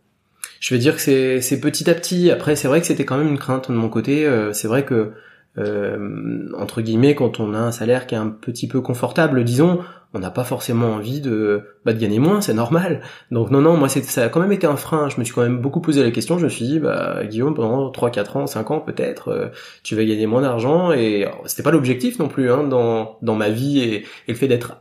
Je 0.59 0.73
vais 0.73 0.79
dire 0.79 0.95
que 0.95 1.01
c'est 1.41 1.59
petit 1.59 1.89
à 1.89 1.93
petit. 1.93 2.31
Après, 2.31 2.55
c'est 2.55 2.67
vrai 2.67 2.81
que 2.81 2.87
c'était 2.87 3.05
quand 3.05 3.17
même 3.17 3.27
une 3.27 3.37
crainte 3.37 3.69
de 3.69 3.75
mon 3.75 3.89
côté. 3.89 4.27
c'est 4.53 4.67
vrai 4.67 4.83
que 4.83 5.11
euh, 5.57 6.49
entre 6.57 6.81
guillemets, 6.81 7.15
quand 7.15 7.39
on 7.39 7.53
a 7.53 7.59
un 7.59 7.71
salaire 7.71 8.07
qui 8.07 8.15
est 8.15 8.17
un 8.17 8.29
petit 8.29 8.67
peu 8.67 8.81
confortable, 8.81 9.43
disons, 9.43 9.79
on 10.15 10.19
n'a 10.19 10.31
pas 10.31 10.45
forcément 10.45 10.93
envie 10.93 11.19
de, 11.19 11.63
bah, 11.83 11.91
de 11.91 11.99
gagner 11.99 12.19
moins, 12.19 12.39
c'est 12.39 12.53
normal. 12.53 13.01
Donc 13.31 13.51
non, 13.51 13.59
non, 13.59 13.75
moi 13.75 13.89
ça 13.89 14.23
a 14.23 14.29
quand 14.29 14.39
même 14.39 14.53
été 14.53 14.65
un 14.65 14.77
frein. 14.77 15.09
Je 15.09 15.19
me 15.19 15.25
suis 15.25 15.33
quand 15.33 15.41
même 15.41 15.59
beaucoup 15.59 15.81
posé 15.81 16.01
la 16.01 16.11
question. 16.11 16.37
Je 16.39 16.45
me 16.45 16.49
suis 16.49 16.65
dit, 16.65 16.79
bah 16.79 17.25
Guillaume, 17.25 17.53
pendant 17.53 17.89
3, 17.89 18.09
4 18.11 18.37
ans, 18.37 18.47
5 18.47 18.71
ans 18.71 18.79
peut-être, 18.79 19.27
euh, 19.27 19.47
tu 19.83 19.95
vas 19.95 20.05
gagner 20.05 20.25
moins 20.25 20.41
d'argent. 20.41 20.93
Et 20.93 21.27
c'était 21.45 21.63
pas 21.63 21.71
l'objectif 21.71 22.17
non 22.17 22.29
plus 22.29 22.49
hein, 22.49 22.63
dans, 22.63 23.17
dans 23.21 23.35
ma 23.35 23.49
vie 23.49 23.79
et, 23.79 23.95
et 23.97 24.05
le 24.29 24.35
fait 24.35 24.47
d'être 24.47 24.77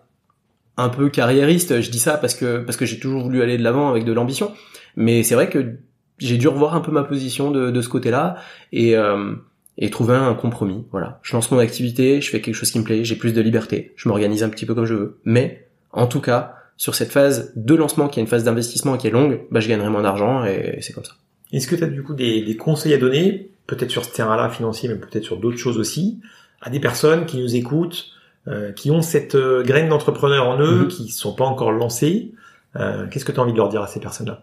un 0.77 0.89
peu 0.89 1.09
carriériste. 1.09 1.81
Je 1.81 1.91
dis 1.91 1.99
ça 1.99 2.17
parce 2.17 2.35
que 2.35 2.59
parce 2.59 2.77
que 2.77 2.87
j'ai 2.87 3.01
toujours 3.01 3.23
voulu 3.23 3.43
aller 3.43 3.59
de 3.59 3.65
l'avant 3.65 3.91
avec 3.91 4.05
de 4.05 4.13
l'ambition. 4.13 4.53
Mais 4.95 5.25
c'est 5.25 5.35
vrai 5.35 5.51
que 5.51 5.79
j'ai 6.19 6.39
dû 6.39 6.47
revoir 6.47 6.77
un 6.77 6.81
peu 6.81 6.93
ma 6.93 7.03
position 7.03 7.51
de, 7.51 7.73
de 7.73 7.81
ce 7.81 7.89
côté-là 7.89 8.37
et 8.71 8.97
euh, 8.97 9.35
et 9.79 9.91
trouver 9.91 10.15
un 10.15 10.35
compromis. 10.35 10.85
Voilà, 10.91 11.21
je 11.23 11.35
lance 11.35 11.51
mon 11.51 11.59
activité, 11.59 12.21
je 12.21 12.31
fais 12.31 12.41
quelque 12.41 12.55
chose 12.55 12.71
qui 12.71 12.79
me 12.79 12.85
plaît, 12.85 13.05
j'ai 13.05 13.17
plus 13.17 13.33
de 13.33 13.41
liberté, 13.41 13.93
je 13.97 14.09
m'organise 14.09 14.43
un 14.43 14.49
petit 14.49 14.67
peu 14.67 14.75
comme 14.75 14.87
je 14.87 14.95
veux. 14.95 15.19
Mais 15.25 15.67
en 15.93 16.07
tout 16.07 16.21
cas, 16.21 16.57
sur 16.77 16.95
cette 16.95 17.11
phase 17.11 17.53
de 17.57 17.75
lancement 17.75 18.09
qui 18.09 18.21
est 18.21 18.23
une 18.23 18.29
phase 18.29 18.45
d'investissement 18.45 18.97
qui 18.97 19.07
est 19.07 19.11
longue, 19.11 19.43
bah, 19.51 19.61
je 19.61 19.69
gagnerai 19.69 19.91
moins 19.91 20.03
d'argent 20.03 20.45
et 20.45 20.79
c'est 20.81 20.93
comme 20.93 21.05
ça. 21.05 21.15
Est-ce 21.53 21.69
que 21.69 21.77
tu 21.77 21.85
as 21.85 21.89
du 21.89 22.03
coup 22.03 22.15
des, 22.15 22.43
des, 22.43 22.57
conseils 22.57 22.95
à 22.95 22.99
donner, 22.99 23.51
peut-être 23.67 23.91
sur 23.91 24.05
ce 24.05 24.13
terrain-là 24.13 24.49
financier, 24.49 24.89
mais 24.89 24.97
peut-être 24.97 25.25
sur 25.25 25.37
d'autres 25.37 25.59
choses 25.59 25.79
aussi, 25.79 26.21
à 26.61 26.71
des 26.71 26.81
personnes 26.81 27.27
qui 27.27 27.39
nous 27.39 27.55
écoutent, 27.55 28.07
euh, 28.49 28.73
qui 28.73 28.91
ont 28.91 29.03
cette 29.03 29.37
euh, 29.37 29.63
graine 29.63 29.89
d'entrepreneur 29.89 30.49
en 30.49 30.59
eux, 30.59 30.85
mm-hmm. 30.85 30.89
qui 30.89 31.09
sont 31.11 31.33
pas 31.33 31.45
encore 31.45 31.71
lancés 31.71 32.33
euh, 32.77 33.07
Qu'est-ce 33.11 33.25
que 33.25 33.33
tu 33.33 33.39
as 33.39 33.43
envie 33.43 33.53
de 33.53 33.57
leur 33.57 33.69
dire 33.69 33.83
à 33.83 33.87
ces 33.87 34.01
personnes-là? 34.01 34.43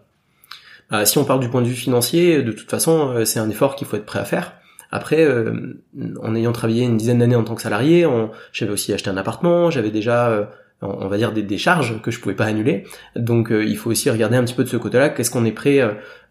Bah, 0.90 1.04
Si 1.04 1.18
on 1.18 1.24
parle 1.24 1.40
du 1.40 1.48
point 1.48 1.62
de 1.62 1.66
vue 1.66 1.74
financier, 1.74 2.42
de 2.42 2.52
toute 2.52 2.70
façon, 2.70 3.10
euh, 3.10 3.24
c'est 3.24 3.38
un 3.38 3.50
effort 3.50 3.76
qu'il 3.76 3.86
faut 3.86 3.96
être 3.96 4.06
prêt 4.06 4.18
à 4.18 4.24
faire. 4.24 4.54
Après, 4.92 5.24
euh, 5.24 5.80
en 6.22 6.34
ayant 6.34 6.52
travaillé 6.52 6.84
une 6.84 6.98
dizaine 6.98 7.18
d'années 7.18 7.34
en 7.34 7.44
tant 7.44 7.54
que 7.54 7.62
salarié, 7.62 8.06
j'avais 8.52 8.72
aussi 8.72 8.92
acheté 8.92 9.08
un 9.08 9.16
appartement, 9.16 9.70
j'avais 9.70 9.90
déjà, 9.90 10.28
euh, 10.28 10.44
on 10.82 11.08
va 11.08 11.16
dire, 11.16 11.32
des, 11.32 11.58
charges 11.58 12.00
que 12.02 12.10
je 12.10 12.20
pouvais 12.20 12.34
pas 12.34 12.44
annuler. 12.44 12.84
Donc, 13.16 13.50
euh, 13.50 13.64
il 13.64 13.78
faut 13.78 13.90
aussi 13.90 14.10
regarder 14.10 14.36
un 14.36 14.44
petit 14.44 14.54
peu 14.54 14.64
de 14.64 14.68
ce 14.68 14.76
côté-là, 14.76 15.08
qu'est-ce 15.08 15.30
qu'on 15.30 15.46
est 15.46 15.52
prêt 15.52 15.80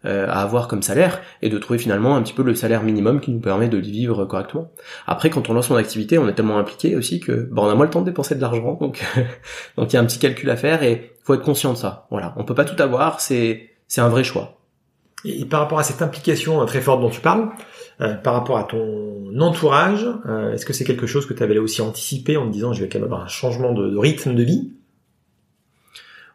à 0.04 0.42
avoir 0.42 0.66
comme 0.66 0.82
salaire, 0.82 1.20
et 1.42 1.48
de 1.48 1.58
trouver 1.58 1.78
finalement 1.78 2.16
un 2.16 2.22
petit 2.22 2.32
peu 2.32 2.42
le 2.42 2.56
salaire 2.56 2.82
minimum 2.82 3.20
qui 3.20 3.30
nous 3.30 3.40
permet 3.40 3.68
de 3.68 3.78
vivre 3.78 4.24
correctement. 4.24 4.72
Après, 5.06 5.30
quand 5.30 5.48
on 5.48 5.54
lance 5.54 5.68
son 5.68 5.76
activité, 5.76 6.18
on 6.18 6.28
est 6.28 6.32
tellement 6.32 6.58
impliqué 6.58 6.96
aussi 6.96 7.20
que, 7.20 7.48
bon, 7.50 7.66
on 7.66 7.68
a 7.68 7.74
moins 7.74 7.84
le 7.84 7.90
temps 7.90 8.00
de 8.00 8.06
dépenser 8.06 8.34
de 8.34 8.40
l'argent, 8.40 8.78
donc, 8.80 9.02
donc 9.76 9.92
il 9.92 9.96
y 9.96 9.98
a 9.98 10.00
un 10.00 10.04
petit 10.04 10.18
calcul 10.18 10.50
à 10.50 10.56
faire 10.56 10.82
et 10.82 11.12
faut 11.24 11.34
être 11.34 11.42
conscient 11.42 11.72
de 11.72 11.78
ça. 11.78 12.06
Voilà, 12.10 12.34
on 12.36 12.44
peut 12.44 12.54
pas 12.54 12.64
tout 12.64 12.80
avoir, 12.82 13.20
c'est 13.20 13.70
c'est 13.86 14.00
un 14.00 14.08
vrai 14.08 14.24
choix. 14.24 14.58
Et 15.24 15.44
par 15.44 15.60
rapport 15.60 15.78
à 15.78 15.82
cette 15.82 16.02
implication 16.02 16.64
très 16.66 16.80
forte 16.80 17.00
dont 17.00 17.10
tu 17.10 17.20
parles, 17.20 17.50
euh, 18.00 18.14
par 18.14 18.34
rapport 18.34 18.58
à 18.58 18.64
ton 18.64 19.38
entourage, 19.38 20.06
euh, 20.26 20.52
est-ce 20.52 20.66
que 20.66 20.72
c'est 20.72 20.84
quelque 20.84 21.06
chose 21.06 21.26
que 21.26 21.34
tu 21.34 21.42
avais 21.42 21.54
là 21.54 21.60
aussi 21.60 21.82
anticipé 21.82 22.36
en 22.36 22.46
te 22.46 22.52
disant 22.52 22.72
je 22.72 22.82
vais 22.82 22.88
quand 22.88 22.98
même 22.98 23.06
avoir 23.06 23.22
un 23.22 23.28
changement 23.28 23.72
de, 23.72 23.96
rythme 23.96 24.34
de 24.34 24.42
vie? 24.42 24.72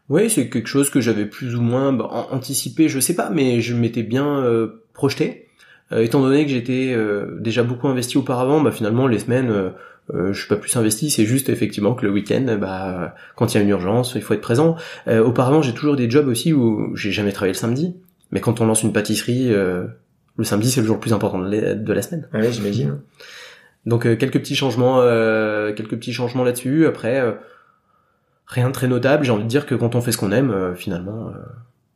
Oui, 0.09 0.29
c'est 0.29 0.49
quelque 0.49 0.69
chose 0.69 0.89
que 0.89 1.01
j'avais 1.01 1.25
plus 1.25 1.55
ou 1.55 1.61
moins 1.61 1.91
bah, 1.91 2.27
anticipé, 2.31 2.87
je 2.87 2.99
sais 2.99 3.15
pas, 3.15 3.29
mais 3.29 3.59
je 3.59 3.73
m'étais 3.75 4.03
bien 4.03 4.39
euh, 4.39 4.83
projeté. 4.93 5.47
étant 5.91 6.21
donné 6.21 6.45
que 6.45 6.51
j'étais 6.51 6.95
déjà 7.39 7.63
beaucoup 7.63 7.87
investi 7.87 8.17
auparavant, 8.17 8.61
bah 8.61 8.71
finalement 8.71 9.07
les 9.07 9.19
semaines 9.19 9.73
euh, 10.13 10.31
je 10.31 10.39
suis 10.39 10.47
pas 10.47 10.55
plus 10.55 10.75
investi, 10.75 11.09
c'est 11.09 11.25
juste 11.25 11.49
effectivement 11.49 11.93
que 11.93 12.05
le 12.05 12.11
week-end, 12.11 12.57
bah, 12.59 13.15
quand 13.35 13.53
il 13.53 13.57
y 13.57 13.59
a 13.59 13.63
une 13.63 13.69
urgence, 13.69 14.13
il 14.15 14.21
faut 14.21 14.33
être 14.33 14.41
présent. 14.41 14.75
Euh, 15.07 15.23
auparavant, 15.23 15.61
j'ai 15.61 15.73
toujours 15.73 15.95
des 15.95 16.09
jobs 16.09 16.27
aussi 16.27 16.53
où 16.53 16.95
j'ai 16.95 17.11
jamais 17.11 17.31
travaillé 17.31 17.53
le 17.53 17.57
samedi, 17.57 17.95
mais 18.31 18.39
quand 18.39 18.61
on 18.61 18.65
lance 18.65 18.83
une 18.83 18.93
pâtisserie, 18.93 19.53
euh, 19.53 19.85
le 20.37 20.43
samedi 20.43 20.71
c'est 20.71 20.81
le 20.81 20.87
jour 20.87 20.95
le 20.95 21.01
plus 21.01 21.13
important 21.13 21.39
de 21.39 21.93
la 21.93 22.01
semaine. 22.01 22.27
Ouais, 22.33 22.51
j'imagine. 22.51 22.99
Donc 23.85 24.03
quelques 24.03 24.39
petits 24.39 24.55
changements, 24.55 25.01
quelques 25.75 25.97
petits 25.97 26.13
changements 26.13 26.43
là-dessus. 26.43 26.85
Après, 26.85 27.21
rien 28.45 28.67
de 28.67 28.73
très 28.73 28.87
notable. 28.87 29.23
J'ai 29.23 29.31
envie 29.31 29.43
de 29.43 29.49
dire 29.49 29.65
que 29.65 29.75
quand 29.75 29.95
on 29.95 30.01
fait 30.01 30.11
ce 30.11 30.17
qu'on 30.17 30.31
aime, 30.31 30.73
finalement, 30.75 31.31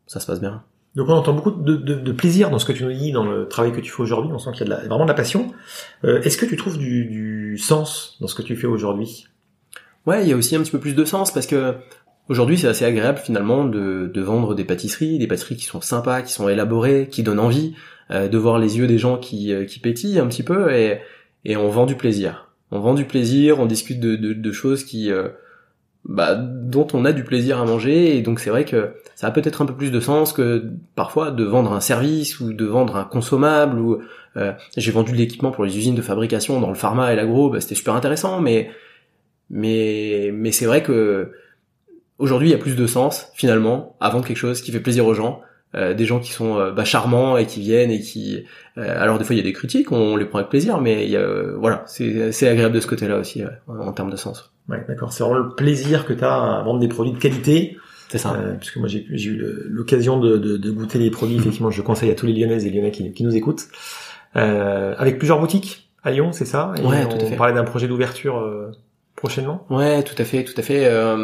ça 0.08 0.20
se 0.20 0.26
passe 0.26 0.40
bien. 0.40 0.64
Donc 0.96 1.08
on 1.08 1.14
entend 1.14 1.34
beaucoup 1.34 1.52
de, 1.52 1.76
de, 1.78 1.96
de, 1.96 2.12
plaisir 2.12 2.50
dans 2.50 2.60
ce 2.60 2.66
que 2.66 2.74
tu 2.74 2.84
nous 2.84 2.92
dis, 2.92 3.12
dans 3.14 3.24
le 3.24 3.48
travail 3.48 3.72
que 3.72 3.80
tu 3.80 3.92
fais 3.92 4.02
aujourd'hui. 4.02 4.32
On 4.34 4.40
sent 4.40 4.52
qu'il 4.52 4.62
y 4.62 4.64
a 4.64 4.66
de 4.66 4.82
la, 4.82 4.88
vraiment 4.88 5.06
de 5.06 5.10
la 5.10 5.16
passion. 5.16 5.54
Euh, 6.04 6.22
Est-ce 6.22 6.38
que 6.38 6.46
tu 6.46 6.58
trouves 6.58 6.78
du, 6.78 7.06
du, 7.06 7.58
sens 7.58 8.18
dans 8.20 8.28
ce 8.28 8.36
que 8.36 8.42
tu 8.42 8.58
fais 8.58 8.68
aujourd'hui? 8.68 9.28
Ouais, 10.06 10.24
il 10.24 10.30
y 10.30 10.34
a 10.34 10.36
aussi 10.36 10.56
un 10.56 10.60
petit 10.62 10.72
peu 10.72 10.80
plus 10.80 10.96
de 10.96 11.06
sens 11.06 11.32
parce 11.32 11.48
que 11.48 11.76
aujourd'hui 12.28 12.58
c'est 12.58 12.68
assez 12.68 12.84
agréable 12.84 13.20
finalement 13.20 13.64
de, 13.64 14.12
de, 14.14 14.22
vendre 14.22 14.54
des 14.54 14.66
pâtisseries, 14.66 15.18
des 15.18 15.28
pâtisseries 15.28 15.56
qui 15.56 15.66
sont 15.66 15.80
sympas, 15.80 16.24
qui 16.24 16.34
sont 16.34 16.50
élaborées, 16.50 17.08
qui 17.10 17.24
donnent 17.24 17.40
envie, 17.40 17.74
euh, 17.74 18.00
de 18.12 18.38
voir 18.38 18.60
les 18.60 18.77
yeux 18.77 18.88
des 18.88 18.98
gens 18.98 19.18
qui, 19.18 19.53
euh, 19.53 19.65
qui 19.65 19.80
pétillent 19.80 20.20
un 20.20 20.27
petit 20.27 20.44
peu 20.44 20.74
et, 20.74 21.00
et 21.46 21.56
on 21.58 21.70
vend 21.70 21.86
du 21.86 21.96
plaisir. 21.96 22.50
On 22.72 22.80
vend 22.80 22.94
du 22.94 23.06
plaisir, 23.06 23.60
on 23.60 23.65
discute 23.65 24.00
de, 24.00 24.15
de 24.15 24.51
choses 24.51 24.84
qui 24.84 25.12
euh, 25.12 25.30
bah, 26.06 26.36
dont 26.36 26.88
on 26.94 27.06
a 27.06 27.13
du 27.13 27.24
plaisir 27.24 27.60
à 27.62 27.65
manger 27.65 28.18
et 28.18 28.22
donc 28.22 28.39
c'est 28.39 28.50
vrai 28.50 28.65
que 28.65 28.94
ça 29.15 29.27
a 29.27 29.32
peut-être 29.32 29.62
un 29.62 29.65
peu 29.65 29.75
plus 29.75 29.91
de 29.91 30.00
sens 30.00 30.34
que 30.34 30.72
parfois 30.96 31.32
de 31.32 31.44
vendre 31.44 31.74
un 31.74 31.80
service 31.80 32.39
ou 32.39 32.53
de 32.53 32.65
vendre 32.65 32.96
un 32.96 33.03
consommable 33.03 33.77
ou 33.80 34.01
euh, 34.36 34.53
j'ai 34.75 34.91
vendu 34.91 35.12
de 35.12 35.18
l'équipement 35.18 35.51
pour 35.51 35.63
les 35.63 35.77
usines 35.77 35.94
de 35.94 36.01
fabrication 36.01 36.60
dans 36.60 36.70
le 36.70 36.75
pharma 36.75 37.13
et 37.13 37.15
l'agro 37.15 37.50
bah, 37.50 37.62
c'était 37.62 37.75
super 37.75 37.94
intéressant 37.94 38.41
mais 38.41 38.72
mais 39.51 40.32
mais 40.34 40.51
c'est 40.51 40.65
vrai 40.65 40.82
que 40.82 41.34
aujourd'hui 42.18 42.50
il 42.50 42.51
y 42.51 42.56
a 42.56 42.58
plus 42.58 42.75
de 42.75 42.88
sens 42.88 43.32
finalement 43.36 43.96
à 44.00 44.10
vendre 44.10 44.25
quelque 44.25 44.38
chose 44.38 44.62
qui 44.62 44.72
fait 44.72 44.80
plaisir 44.80 45.06
aux 45.06 45.13
gens 45.13 45.41
euh, 45.75 45.94
des 45.94 46.06
gens 46.06 46.20
qui 46.20 46.32
sont 46.32 46.58
euh, 46.58 46.72
bah, 46.72 46.84
charmants 46.84 47.38
et 47.38 47.46
qui 47.46 47.62
viennent 47.62 47.92
et 47.92 48.01
qui 48.01 48.44
alors 48.75 49.18
des 49.20 49.25
fois 49.25 49.36
il 49.36 49.38
y 49.38 49.42
a 49.42 49.44
des 49.44 49.54
critiques 49.54 49.92
on 49.92 50.16
les 50.16 50.25
prend 50.25 50.40
avec 50.40 50.50
plaisir 50.50 50.80
mais 50.80 51.06
il 51.06 51.12
y 51.12 51.18
a, 51.18 51.25
voilà 51.58 51.84
c'est 51.88 52.32
c'est 52.32 52.48
agréable 52.48 52.75
de 52.75 52.80
ce 52.80 52.88
côté 52.88 53.08
là 53.08 53.18
aussi 53.18 53.44
en 53.68 53.92
termes 53.92 54.10
de 54.10 54.16
sens 54.16 54.51
Ouais, 54.70 54.84
d'accord. 54.88 55.12
C'est 55.12 55.24
vraiment 55.24 55.40
le 55.40 55.50
plaisir 55.50 56.06
que 56.06 56.13
tu 56.13 56.24
as 56.24 56.34
à 56.34 56.62
vendre 56.63 56.80
des 56.80 56.88
produits 56.88 57.13
de 57.13 57.20
qualité. 57.20 57.78
C'est 58.10 58.18
ça. 58.18 58.34
Euh, 58.34 58.56
puisque 58.56 58.78
moi 58.78 58.88
j'ai 58.88 59.06
eu 59.10 59.38
l'occasion 59.70 60.20
de, 60.20 60.38
de, 60.38 60.58
de, 60.58 60.72
goûter 60.72 61.00
les 61.00 61.12
produits. 61.12 61.38
Effectivement, 61.38 61.72
je 61.72 61.82
conseille 61.82 62.12
à 62.12 62.16
tous 62.16 62.25
les 62.25 62.34
Lyonnaises 62.34 62.66
et 62.66 62.70
Lyonnais 62.70 62.92
qui, 62.92 63.12
qui 63.12 63.24
nous 63.24 63.36
écoutent. 63.36 63.68
Euh, 64.36 64.96
avec 64.98 65.18
plusieurs 65.18 65.40
boutiques 65.40 65.90
à 66.04 66.12
Lyon, 66.12 66.32
c'est 66.32 66.46
ça? 66.46 66.74
Et 66.78 66.86
Ouais, 66.86 67.08
tout 67.08 67.16
à 67.16 67.20
fait. 67.20 67.34
On 67.34 67.38
parlait 67.38 67.54
d'un 67.54 67.63
projet 67.63 67.88
d'ouverture 67.88 68.38
euh, 68.40 68.72
prochainement? 69.22 69.66
Ouais, 69.70 70.04
tout 70.04 70.16
à 70.18 70.25
fait, 70.25 70.44
tout 70.44 70.56
à 70.58 70.63
fait. 70.63 70.86
Euh, 70.86 71.16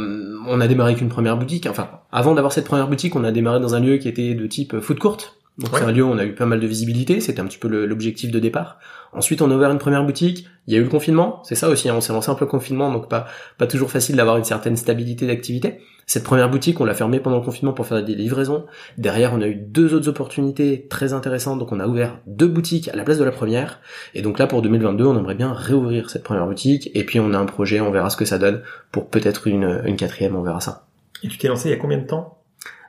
on 0.48 0.62
a 0.62 0.68
démarré 0.68 0.92
avec 0.92 1.01
une 1.01 1.10
première 1.10 1.36
boutique. 1.36 1.66
Enfin, 1.66 1.89
avant 2.12 2.36
d'avoir 2.36 2.54
cette 2.54 2.66
première 2.66 2.88
boutique, 2.88 3.16
on 3.16 3.24
a 3.24 3.32
démarré 3.32 3.60
dans 3.60 3.74
un 3.74 3.80
lieu 3.80 3.98
qui 3.98 4.08
était 4.08 4.36
de 4.36 4.46
type 4.46 4.80
food 4.80 5.00
court. 5.00 5.36
Donc 5.58 5.72
c'est 5.74 5.84
un 5.84 5.92
lieu 5.92 6.04
où 6.04 6.10
on 6.10 6.18
a 6.20 6.26
eu 6.26 6.36
pas 6.36 6.46
mal 6.46 6.60
de 6.60 6.68
visibilité, 6.68 7.20
c'était 7.20 7.40
un 7.40 7.46
petit 7.46 7.58
peu 7.58 7.68
l'objectif 7.68 8.32
de 8.32 8.40
départ. 8.40 8.78
Ensuite, 9.12 9.42
on 9.42 9.50
a 9.50 9.56
ouvert 9.56 9.72
une 9.72 9.80
première 9.80 10.04
boutique. 10.04 10.48
Il 10.68 10.74
y 10.74 10.78
a 10.78 10.80
eu 10.80 10.84
le 10.84 10.90
confinement, 10.90 11.42
c'est 11.44 11.56
ça 11.56 11.70
aussi. 11.70 11.90
Hein, 11.90 11.96
on 11.98 12.02
s'est 12.02 12.14
lancé 12.14 12.30
un 12.30 12.36
peu 12.36 12.46
le 12.46 12.52
confinement, 12.52 12.92
donc 12.92 13.10
pas 13.10 13.28
pas 13.58 13.66
toujours 13.66 13.90
facile 13.90 14.18
d'avoir 14.18 14.38
une 14.38 14.44
certaine 14.44 14.76
stabilité 14.76 15.26
d'activité. 15.26 15.80
Cette 16.06 16.24
première 16.24 16.50
boutique, 16.50 16.80
on 16.80 16.86
l'a 16.86 16.94
fermée 16.94 17.20
pendant 17.20 17.38
le 17.38 17.44
confinement 17.44 17.74
pour 17.74 17.88
faire 17.88 18.04
des 18.04 18.14
livraisons. 18.14 18.66
Derrière, 18.98 19.34
on 19.34 19.42
a 19.42 19.48
eu 19.48 19.56
deux 19.56 19.96
autres 19.96 20.10
opportunités 20.10 20.88
très 20.90 21.14
intéressantes, 21.14 21.58
donc 21.58 21.72
on 21.72 21.80
a 21.80 21.88
ouvert 21.88 22.20
deux 22.28 22.48
boutiques 22.48 22.90
à 22.90 22.96
la 22.96 23.04
place 23.04 23.18
de 23.18 23.24
la 23.24 23.32
première. 23.32 23.80
Et 24.14 24.22
donc 24.22 24.38
là, 24.38 24.46
pour 24.46 24.62
2022, 24.62 25.06
on 25.06 25.18
aimerait 25.18 25.36
bien 25.36 25.54
réouvrir 25.54 26.12
cette 26.12 26.24
première 26.24 26.46
boutique. 26.46 26.92
Et 26.94 27.04
puis 27.04 27.20
on 27.20 27.34
a 27.34 27.38
un 27.38 27.46
projet, 27.46 27.82
on 27.82 27.92
verra 27.92 28.10
ce 28.12 28.18
que 28.18 28.26
ça 28.26 28.38
donne 28.38 28.62
pour 28.92 29.10
peut-être 29.10 29.48
une 29.48 29.82
une 29.86 29.96
quatrième, 29.96 30.36
on 30.36 30.44
verra 30.44 30.62
ça. 30.62 30.86
Et 31.24 31.28
tu 31.28 31.38
t'es 31.38 31.48
lancé 31.48 31.70
il 31.70 31.72
y 31.72 31.76
a 31.76 31.78
combien 31.78 31.98
de 31.98 32.06
temps? 32.06 32.37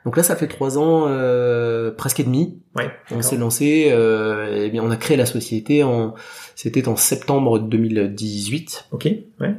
Donc 0.05 0.17
là, 0.17 0.23
ça 0.23 0.35
fait 0.35 0.47
trois 0.47 0.77
ans, 0.77 1.05
euh, 1.07 1.91
presque 1.91 2.19
et 2.19 2.23
demi. 2.23 2.59
Ouais, 2.75 2.89
on 3.11 3.21
s'est 3.21 3.37
lancé, 3.37 3.89
euh, 3.91 4.65
et 4.65 4.69
bien 4.69 4.83
on 4.83 4.91
a 4.91 4.95
créé 4.95 5.17
la 5.17 5.25
société 5.25 5.83
en, 5.83 6.13
c'était 6.55 6.87
en 6.87 6.95
septembre 6.95 7.59
2018. 7.59 8.87
Ok, 8.91 9.05
ouais. 9.39 9.55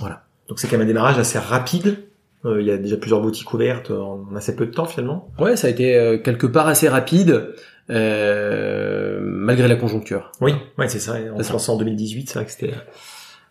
Voilà. 0.00 0.24
Donc 0.48 0.60
c'est 0.60 0.68
quand 0.68 0.76
même 0.76 0.84
un 0.86 0.88
démarrage 0.88 1.18
assez 1.18 1.38
rapide. 1.38 1.98
Euh, 2.44 2.60
il 2.60 2.66
y 2.66 2.70
a 2.70 2.78
déjà 2.78 2.96
plusieurs 2.96 3.20
boutiques 3.20 3.52
ouvertes 3.52 3.90
en 3.90 4.26
assez 4.36 4.54
peu 4.54 4.66
de 4.66 4.70
temps 4.70 4.84
finalement. 4.84 5.28
Ouais, 5.38 5.56
ça 5.56 5.66
a 5.66 5.70
été 5.70 5.96
euh, 5.96 6.18
quelque 6.18 6.46
part 6.46 6.68
assez 6.68 6.88
rapide. 6.88 7.54
Euh, 7.90 9.18
malgré 9.22 9.66
la 9.66 9.76
conjoncture. 9.76 10.32
Oui, 10.42 10.52
ouais, 10.76 10.88
c'est 10.88 10.98
ça. 10.98 11.16
On 11.34 11.42
s'est 11.42 11.52
lancé 11.52 11.70
en 11.70 11.78
2018, 11.78 12.28
c'est 12.28 12.34
vrai 12.34 12.44
que 12.44 12.50
c'était, 12.50 12.74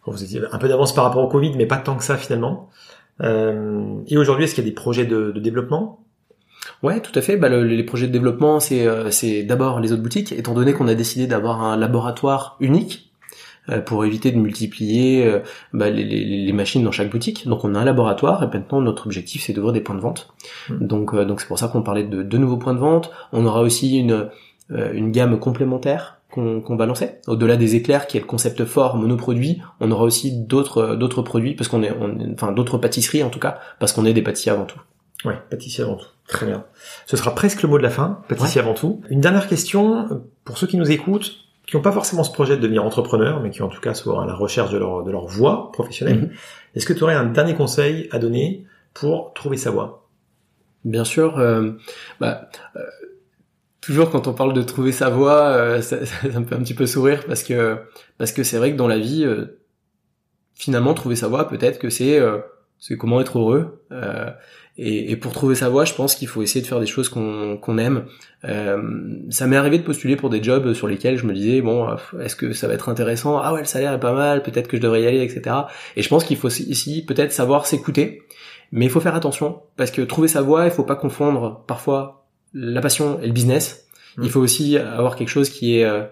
vous 0.06 0.24
étiez 0.24 0.42
un 0.52 0.58
peu 0.60 0.68
d'avance 0.68 0.94
par 0.94 1.06
rapport 1.06 1.24
au 1.24 1.28
Covid, 1.28 1.54
mais 1.58 1.66
pas 1.66 1.78
tant 1.78 1.96
que 1.98 2.04
ça 2.04 2.18
finalement. 2.18 2.70
Euh, 3.22 3.96
et 4.08 4.18
aujourd'hui, 4.18 4.44
est-ce 4.46 4.54
qu'il 4.54 4.64
y 4.64 4.68
a 4.68 4.70
des 4.70 4.76
projets 4.76 5.06
de, 5.06 5.32
de 5.32 5.40
développement? 5.40 6.04
Ouais, 6.84 7.02
tout 7.02 7.18
à 7.18 7.22
fait. 7.22 7.38
Bah, 7.38 7.50
les 7.50 7.84
projets 7.84 8.08
de 8.08 8.12
développement, 8.12 8.60
c'est 8.60 8.86
euh, 8.86 9.12
c'est 9.12 9.44
d'abord 9.44 9.80
les 9.80 9.92
autres 9.92 10.04
boutiques, 10.04 10.32
étant 10.32 10.54
donné 10.54 10.74
qu'on 10.74 10.88
a 10.88 10.96
décidé 10.96 11.28
d'avoir 11.28 11.62
un 11.64 11.78
laboratoire 11.78 12.58
unique 12.60 13.12
euh, 13.70 13.82
pour 13.82 14.06
éviter 14.06 14.32
de 14.32 14.38
multiplier 14.38 15.26
euh, 15.26 15.40
bah, 15.74 15.90
les, 15.90 16.04
les, 16.04 16.54
machines 16.54 16.84
dans 16.84 16.92
chaque 16.92 17.10
boutique. 17.10 17.48
Donc 17.48 17.64
on 17.64 17.76
a 17.76 17.80
un 17.80 17.86
laboratoire 17.86 18.44
et 18.44 18.48
maintenant 18.48 18.82
notre 18.82 19.06
objectif 19.06 19.44
c'est 19.44 19.54
d'ouvrir 19.54 19.74
des 19.74 19.82
points 19.82 19.96
de 19.96 20.02
vente. 20.02 20.34
Mmh. 20.70 20.88
Donc 20.88 21.16
donc 21.16 21.42
c'est 21.42 21.48
pour 21.48 21.60
ça 21.60 21.68
qu'on 21.68 21.82
parlait 21.82 22.04
de 22.04 22.24
deux 22.24 22.38
nouveaux 22.38 22.58
points 22.58 22.74
de 22.74 22.80
vente. 22.80 23.12
On 23.32 23.46
aura 23.46 23.62
aussi 23.62 23.98
une 23.98 24.30
une 24.70 25.12
gamme 25.12 25.40
complémentaire 25.40 26.18
qu'on 26.30 26.76
va 26.76 26.86
lancer. 26.86 27.12
Au-delà 27.26 27.56
des 27.56 27.76
éclairs 27.76 28.06
qui 28.06 28.18
est 28.18 28.20
le 28.20 28.26
concept 28.26 28.66
fort 28.66 28.98
monoproduit, 28.98 29.62
on 29.80 29.90
aura 29.92 30.04
aussi 30.04 30.38
d'autres 30.38 30.96
d'autres 30.96 31.22
produits 31.22 31.56
parce 31.56 31.70
qu'on 31.70 31.82
est 31.84 31.92
enfin 32.34 32.52
d'autres 32.52 32.78
pâtisseries 32.78 33.24
en 33.24 33.30
tout 33.30 33.40
cas 33.40 33.60
parce 33.80 33.94
qu'on 33.94 34.06
est 34.06 34.14
des 34.14 34.22
pâtissiers 34.22 34.52
avant 34.52 34.66
tout. 34.66 34.80
Ouais, 35.26 35.38
pâtissier 35.50 35.84
avant 35.84 35.96
tout. 35.96 36.08
Très 36.28 36.46
bien. 36.46 36.66
Ce 37.06 37.18
sera 37.18 37.34
presque 37.34 37.64
le 37.64 37.70
mot 37.70 37.78
de 37.78 37.84
la 37.84 37.90
fin, 37.90 38.22
pâtissier 38.28 38.62
avant 38.62 38.74
tout. 38.74 39.02
Une 39.10 39.22
dernière 39.22 39.48
question, 39.48 40.24
pour 40.44 40.58
ceux 40.58 40.68
qui 40.68 40.78
nous 40.78 40.92
écoutent, 40.92 41.48
qui 41.68 41.76
n'ont 41.76 41.82
pas 41.82 41.92
forcément 41.92 42.24
ce 42.24 42.32
projet 42.32 42.56
de 42.56 42.62
devenir 42.62 42.84
entrepreneur, 42.84 43.42
mais 43.42 43.50
qui 43.50 43.62
en 43.62 43.68
tout 43.68 43.82
cas 43.82 43.94
sont 43.94 44.20
à 44.20 44.26
la 44.26 44.34
recherche 44.34 44.72
de 44.72 44.78
leur, 44.78 45.04
de 45.04 45.12
leur 45.12 45.26
voie 45.26 45.72
professionnelle, 45.74 46.20
mhm. 46.20 46.32
est-ce 46.76 46.86
que 46.86 46.94
tu 46.94 47.04
aurais 47.04 47.16
un 47.16 47.26
dernier 47.26 47.56
conseil 47.56 48.08
à 48.12 48.20
donner 48.20 48.66
pour 48.94 49.34
trouver 49.34 49.58
sa 49.58 49.70
voie? 49.70 50.08
Bien 50.86 51.04
sûr. 51.04 51.38
Euh, 51.38 51.72
bah, 52.22 52.50
euh, 52.78 52.82
toujours 53.82 54.10
quand 54.10 54.28
on 54.28 54.34
parle 54.34 54.54
de 54.54 54.64
trouver 54.64 54.94
sa 54.94 55.10
voie, 55.10 55.48
euh, 55.48 55.82
ça, 55.82 56.06
ça, 56.06 56.40
me 56.40 56.46
fait 56.46 56.56
un 56.56 56.60
petit 56.60 56.74
peu 56.74 56.86
sourire 56.86 57.26
parce 57.28 57.44
que 57.44 57.78
parce 58.18 58.32
que 58.32 58.44
c'est 58.44 58.58
vrai 58.58 58.72
que 58.72 58.78
dans 58.78 58.88
la 58.88 58.98
vie, 58.98 59.26
euh, 59.26 59.60
finalement, 60.56 60.94
trouver 60.94 61.18
sa 61.18 61.28
voie, 61.28 61.50
peut-être 61.50 61.80
que 61.80 61.90
c'est 61.90 62.20
c'est 62.80 62.96
comment 62.98 63.20
être 63.20 63.40
heureux. 63.40 63.84
Et, 64.78 65.12
et, 65.12 65.16
pour 65.16 65.34
trouver 65.34 65.56
sa 65.56 65.70
voie, 65.70 65.86
je 65.86 65.94
pense 65.94 66.14
qu'il 66.14 66.28
faut 66.28 66.44
essayer 66.44 66.62
de 66.62 66.68
faire 66.68 66.80
des 66.80 66.86
choses 66.86 67.10
qu'on 67.10 67.78
aime. 67.80 68.06
Euh, 68.46 68.80
ça 69.32 69.48
m'est 69.48 69.56
arrivé 69.56 69.80
de 69.80 69.84
postuler 69.84 70.16
pour 70.16 70.30
des 70.30 70.44
jobs 70.44 70.74
sur 70.74 70.88
lesquels 70.88 71.18
je 71.18 71.26
me 71.26 71.34
disais 71.34 71.62
bon, 71.62 71.88
est-ce 72.22 72.36
que 72.36 72.54
ça 72.54 72.68
va 72.68 72.76
être 72.76 72.88
intéressant? 72.88 73.40
Ah 73.40 73.54
ouais, 73.54 73.62
le 73.62 73.66
salaire 73.66 73.94
est 73.94 74.00
pas 74.00 74.14
mal, 74.14 74.44
peut-être 74.44 74.68
que 74.68 74.78
je 74.78 74.82
devrais 74.82 75.02
y 75.02 75.08
aller, 75.08 75.24
etc. 75.24 75.56
Et 75.96 76.04
je 76.04 76.10
pense 76.10 76.24
qu'il 76.24 76.38
faut 76.38 76.50
ici 76.50 77.04
peut-être 77.04 77.32
savoir 77.32 77.66
s'écouter, 77.66 78.22
mais 78.72 78.86
il 78.86 78.92
faut 78.92 79.00
faire 79.00 79.16
attention 79.16 79.62
parce 79.78 79.90
que 79.90 80.04
trouver 80.04 80.28
sa 80.28 80.42
voie, 80.42 80.66
il 80.66 80.72
faut 80.72 80.84
pas 80.84 80.96
confondre 80.96 81.64
parfois 81.66 82.28
la 82.54 82.82
passion 82.82 83.20
et 83.20 83.28
le 83.28 83.34
business. 83.34 83.88
Mmh. 84.18 84.24
Il 84.24 84.30
faut 84.30 84.42
aussi 84.42 84.78
avoir 84.78 85.16
quelque 85.16 85.30
chose 85.30 85.50
qui 85.50 85.80
est 85.80 85.86
euh, 85.86 86.04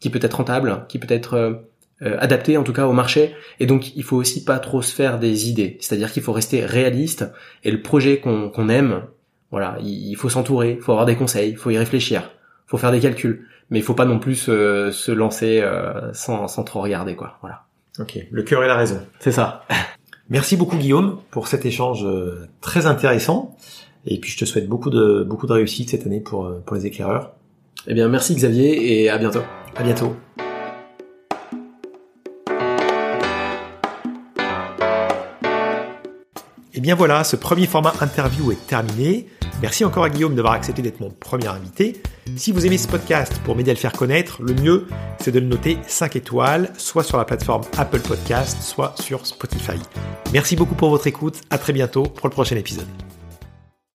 qui 0.00 0.08
peut 0.08 0.20
être 0.22 0.34
rentable, 0.34 0.86
qui 0.88 0.98
peut 0.98 1.12
être 1.12 1.64
euh, 2.02 2.10
euh, 2.10 2.16
adapté 2.20 2.56
en 2.56 2.62
tout 2.62 2.72
cas 2.72 2.86
au 2.86 2.92
marché. 2.92 3.34
Et 3.60 3.66
donc 3.66 3.96
il 3.96 4.02
faut 4.02 4.16
aussi 4.16 4.44
pas 4.44 4.58
trop 4.58 4.82
se 4.82 4.94
faire 4.94 5.18
des 5.18 5.48
idées. 5.48 5.76
C'est-à-dire 5.80 6.12
qu'il 6.12 6.22
faut 6.22 6.32
rester 6.32 6.64
réaliste. 6.64 7.26
Et 7.64 7.70
le 7.70 7.82
projet 7.82 8.18
qu'on 8.18 8.68
aime 8.68 9.02
voilà 9.50 9.78
il, 9.82 10.14
faut 10.16 10.28
s'entourer 10.28 10.72
il 10.72 10.82
faut 10.82 10.92
avoir 10.92 11.06
des 11.06 11.16
conseils 11.16 11.52
il 11.52 11.56
faut 11.56 11.70
y 11.70 11.78
réfléchir 11.78 12.30
il 12.66 12.70
faut 12.70 12.78
faire 12.78 12.92
des 12.92 13.00
calculs. 13.00 13.46
Mais 13.70 13.78
il 13.78 13.82
faut 13.82 13.94
pas 13.94 14.06
non 14.06 14.18
plus 14.18 14.34
se, 14.34 14.90
se 14.90 15.12
lancer 15.12 15.60
euh, 15.62 16.12
sans, 16.14 16.48
sans 16.48 16.64
trop 16.64 16.80
regarder 16.80 17.16
quoi. 17.16 17.38
Voilà. 17.42 17.64
Ok. 17.98 18.18
Le 18.30 18.42
cœur 18.42 18.64
et 18.64 18.66
la 18.66 18.76
raison. 18.76 19.00
C'est 19.18 19.32
ça. 19.32 19.64
Merci 20.30 20.56
beaucoup 20.56 20.76
Guillaume 20.76 21.20
pour 21.30 21.48
cet 21.48 21.66
échange 21.66 22.04
euh, 22.04 22.46
très 22.60 22.86
intéressant. 22.86 23.56
Et 24.06 24.18
puis 24.20 24.30
je 24.30 24.38
te 24.38 24.44
souhaite 24.44 24.68
beaucoup 24.68 24.90
de 24.90 25.22
beaucoup 25.22 25.46
de 25.46 25.52
réussite 25.52 25.90
cette 25.90 26.06
année 26.06 26.20
pour 26.20 26.50
pour 26.64 26.76
les 26.76 26.86
éclaireurs. 26.86 27.32
Eh 27.86 27.94
bien 27.94 28.08
merci 28.08 28.34
Xavier 28.34 29.02
et 29.02 29.10
à 29.10 29.18
bientôt. 29.18 29.42
À 29.76 29.82
bientôt 29.82 30.16
bien 36.88 36.94
voilà, 36.94 37.22
ce 37.22 37.36
premier 37.36 37.66
format 37.66 37.92
interview 38.00 38.50
est 38.50 38.66
terminé. 38.66 39.26
Merci 39.60 39.84
encore 39.84 40.04
à 40.04 40.08
Guillaume 40.08 40.34
d'avoir 40.34 40.54
accepté 40.54 40.80
d'être 40.80 41.00
mon 41.00 41.10
premier 41.10 41.46
invité. 41.46 42.00
Si 42.34 42.50
vous 42.50 42.64
aimez 42.64 42.78
ce 42.78 42.88
podcast 42.88 43.42
pour 43.44 43.54
m'aider 43.56 43.72
à 43.72 43.74
le 43.74 43.78
faire 43.78 43.92
connaître, 43.92 44.42
le 44.42 44.54
mieux, 44.54 44.86
c'est 45.20 45.30
de 45.30 45.38
le 45.38 45.44
noter 45.44 45.76
5 45.86 46.16
étoiles, 46.16 46.72
soit 46.78 47.02
sur 47.04 47.18
la 47.18 47.26
plateforme 47.26 47.64
Apple 47.76 48.00
Podcast, 48.00 48.62
soit 48.62 48.94
sur 49.02 49.26
Spotify. 49.26 49.78
Merci 50.32 50.56
beaucoup 50.56 50.76
pour 50.76 50.88
votre 50.88 51.06
écoute. 51.06 51.42
À 51.50 51.58
très 51.58 51.74
bientôt 51.74 52.04
pour 52.04 52.26
le 52.26 52.32
prochain 52.32 52.56
épisode. 52.56 52.88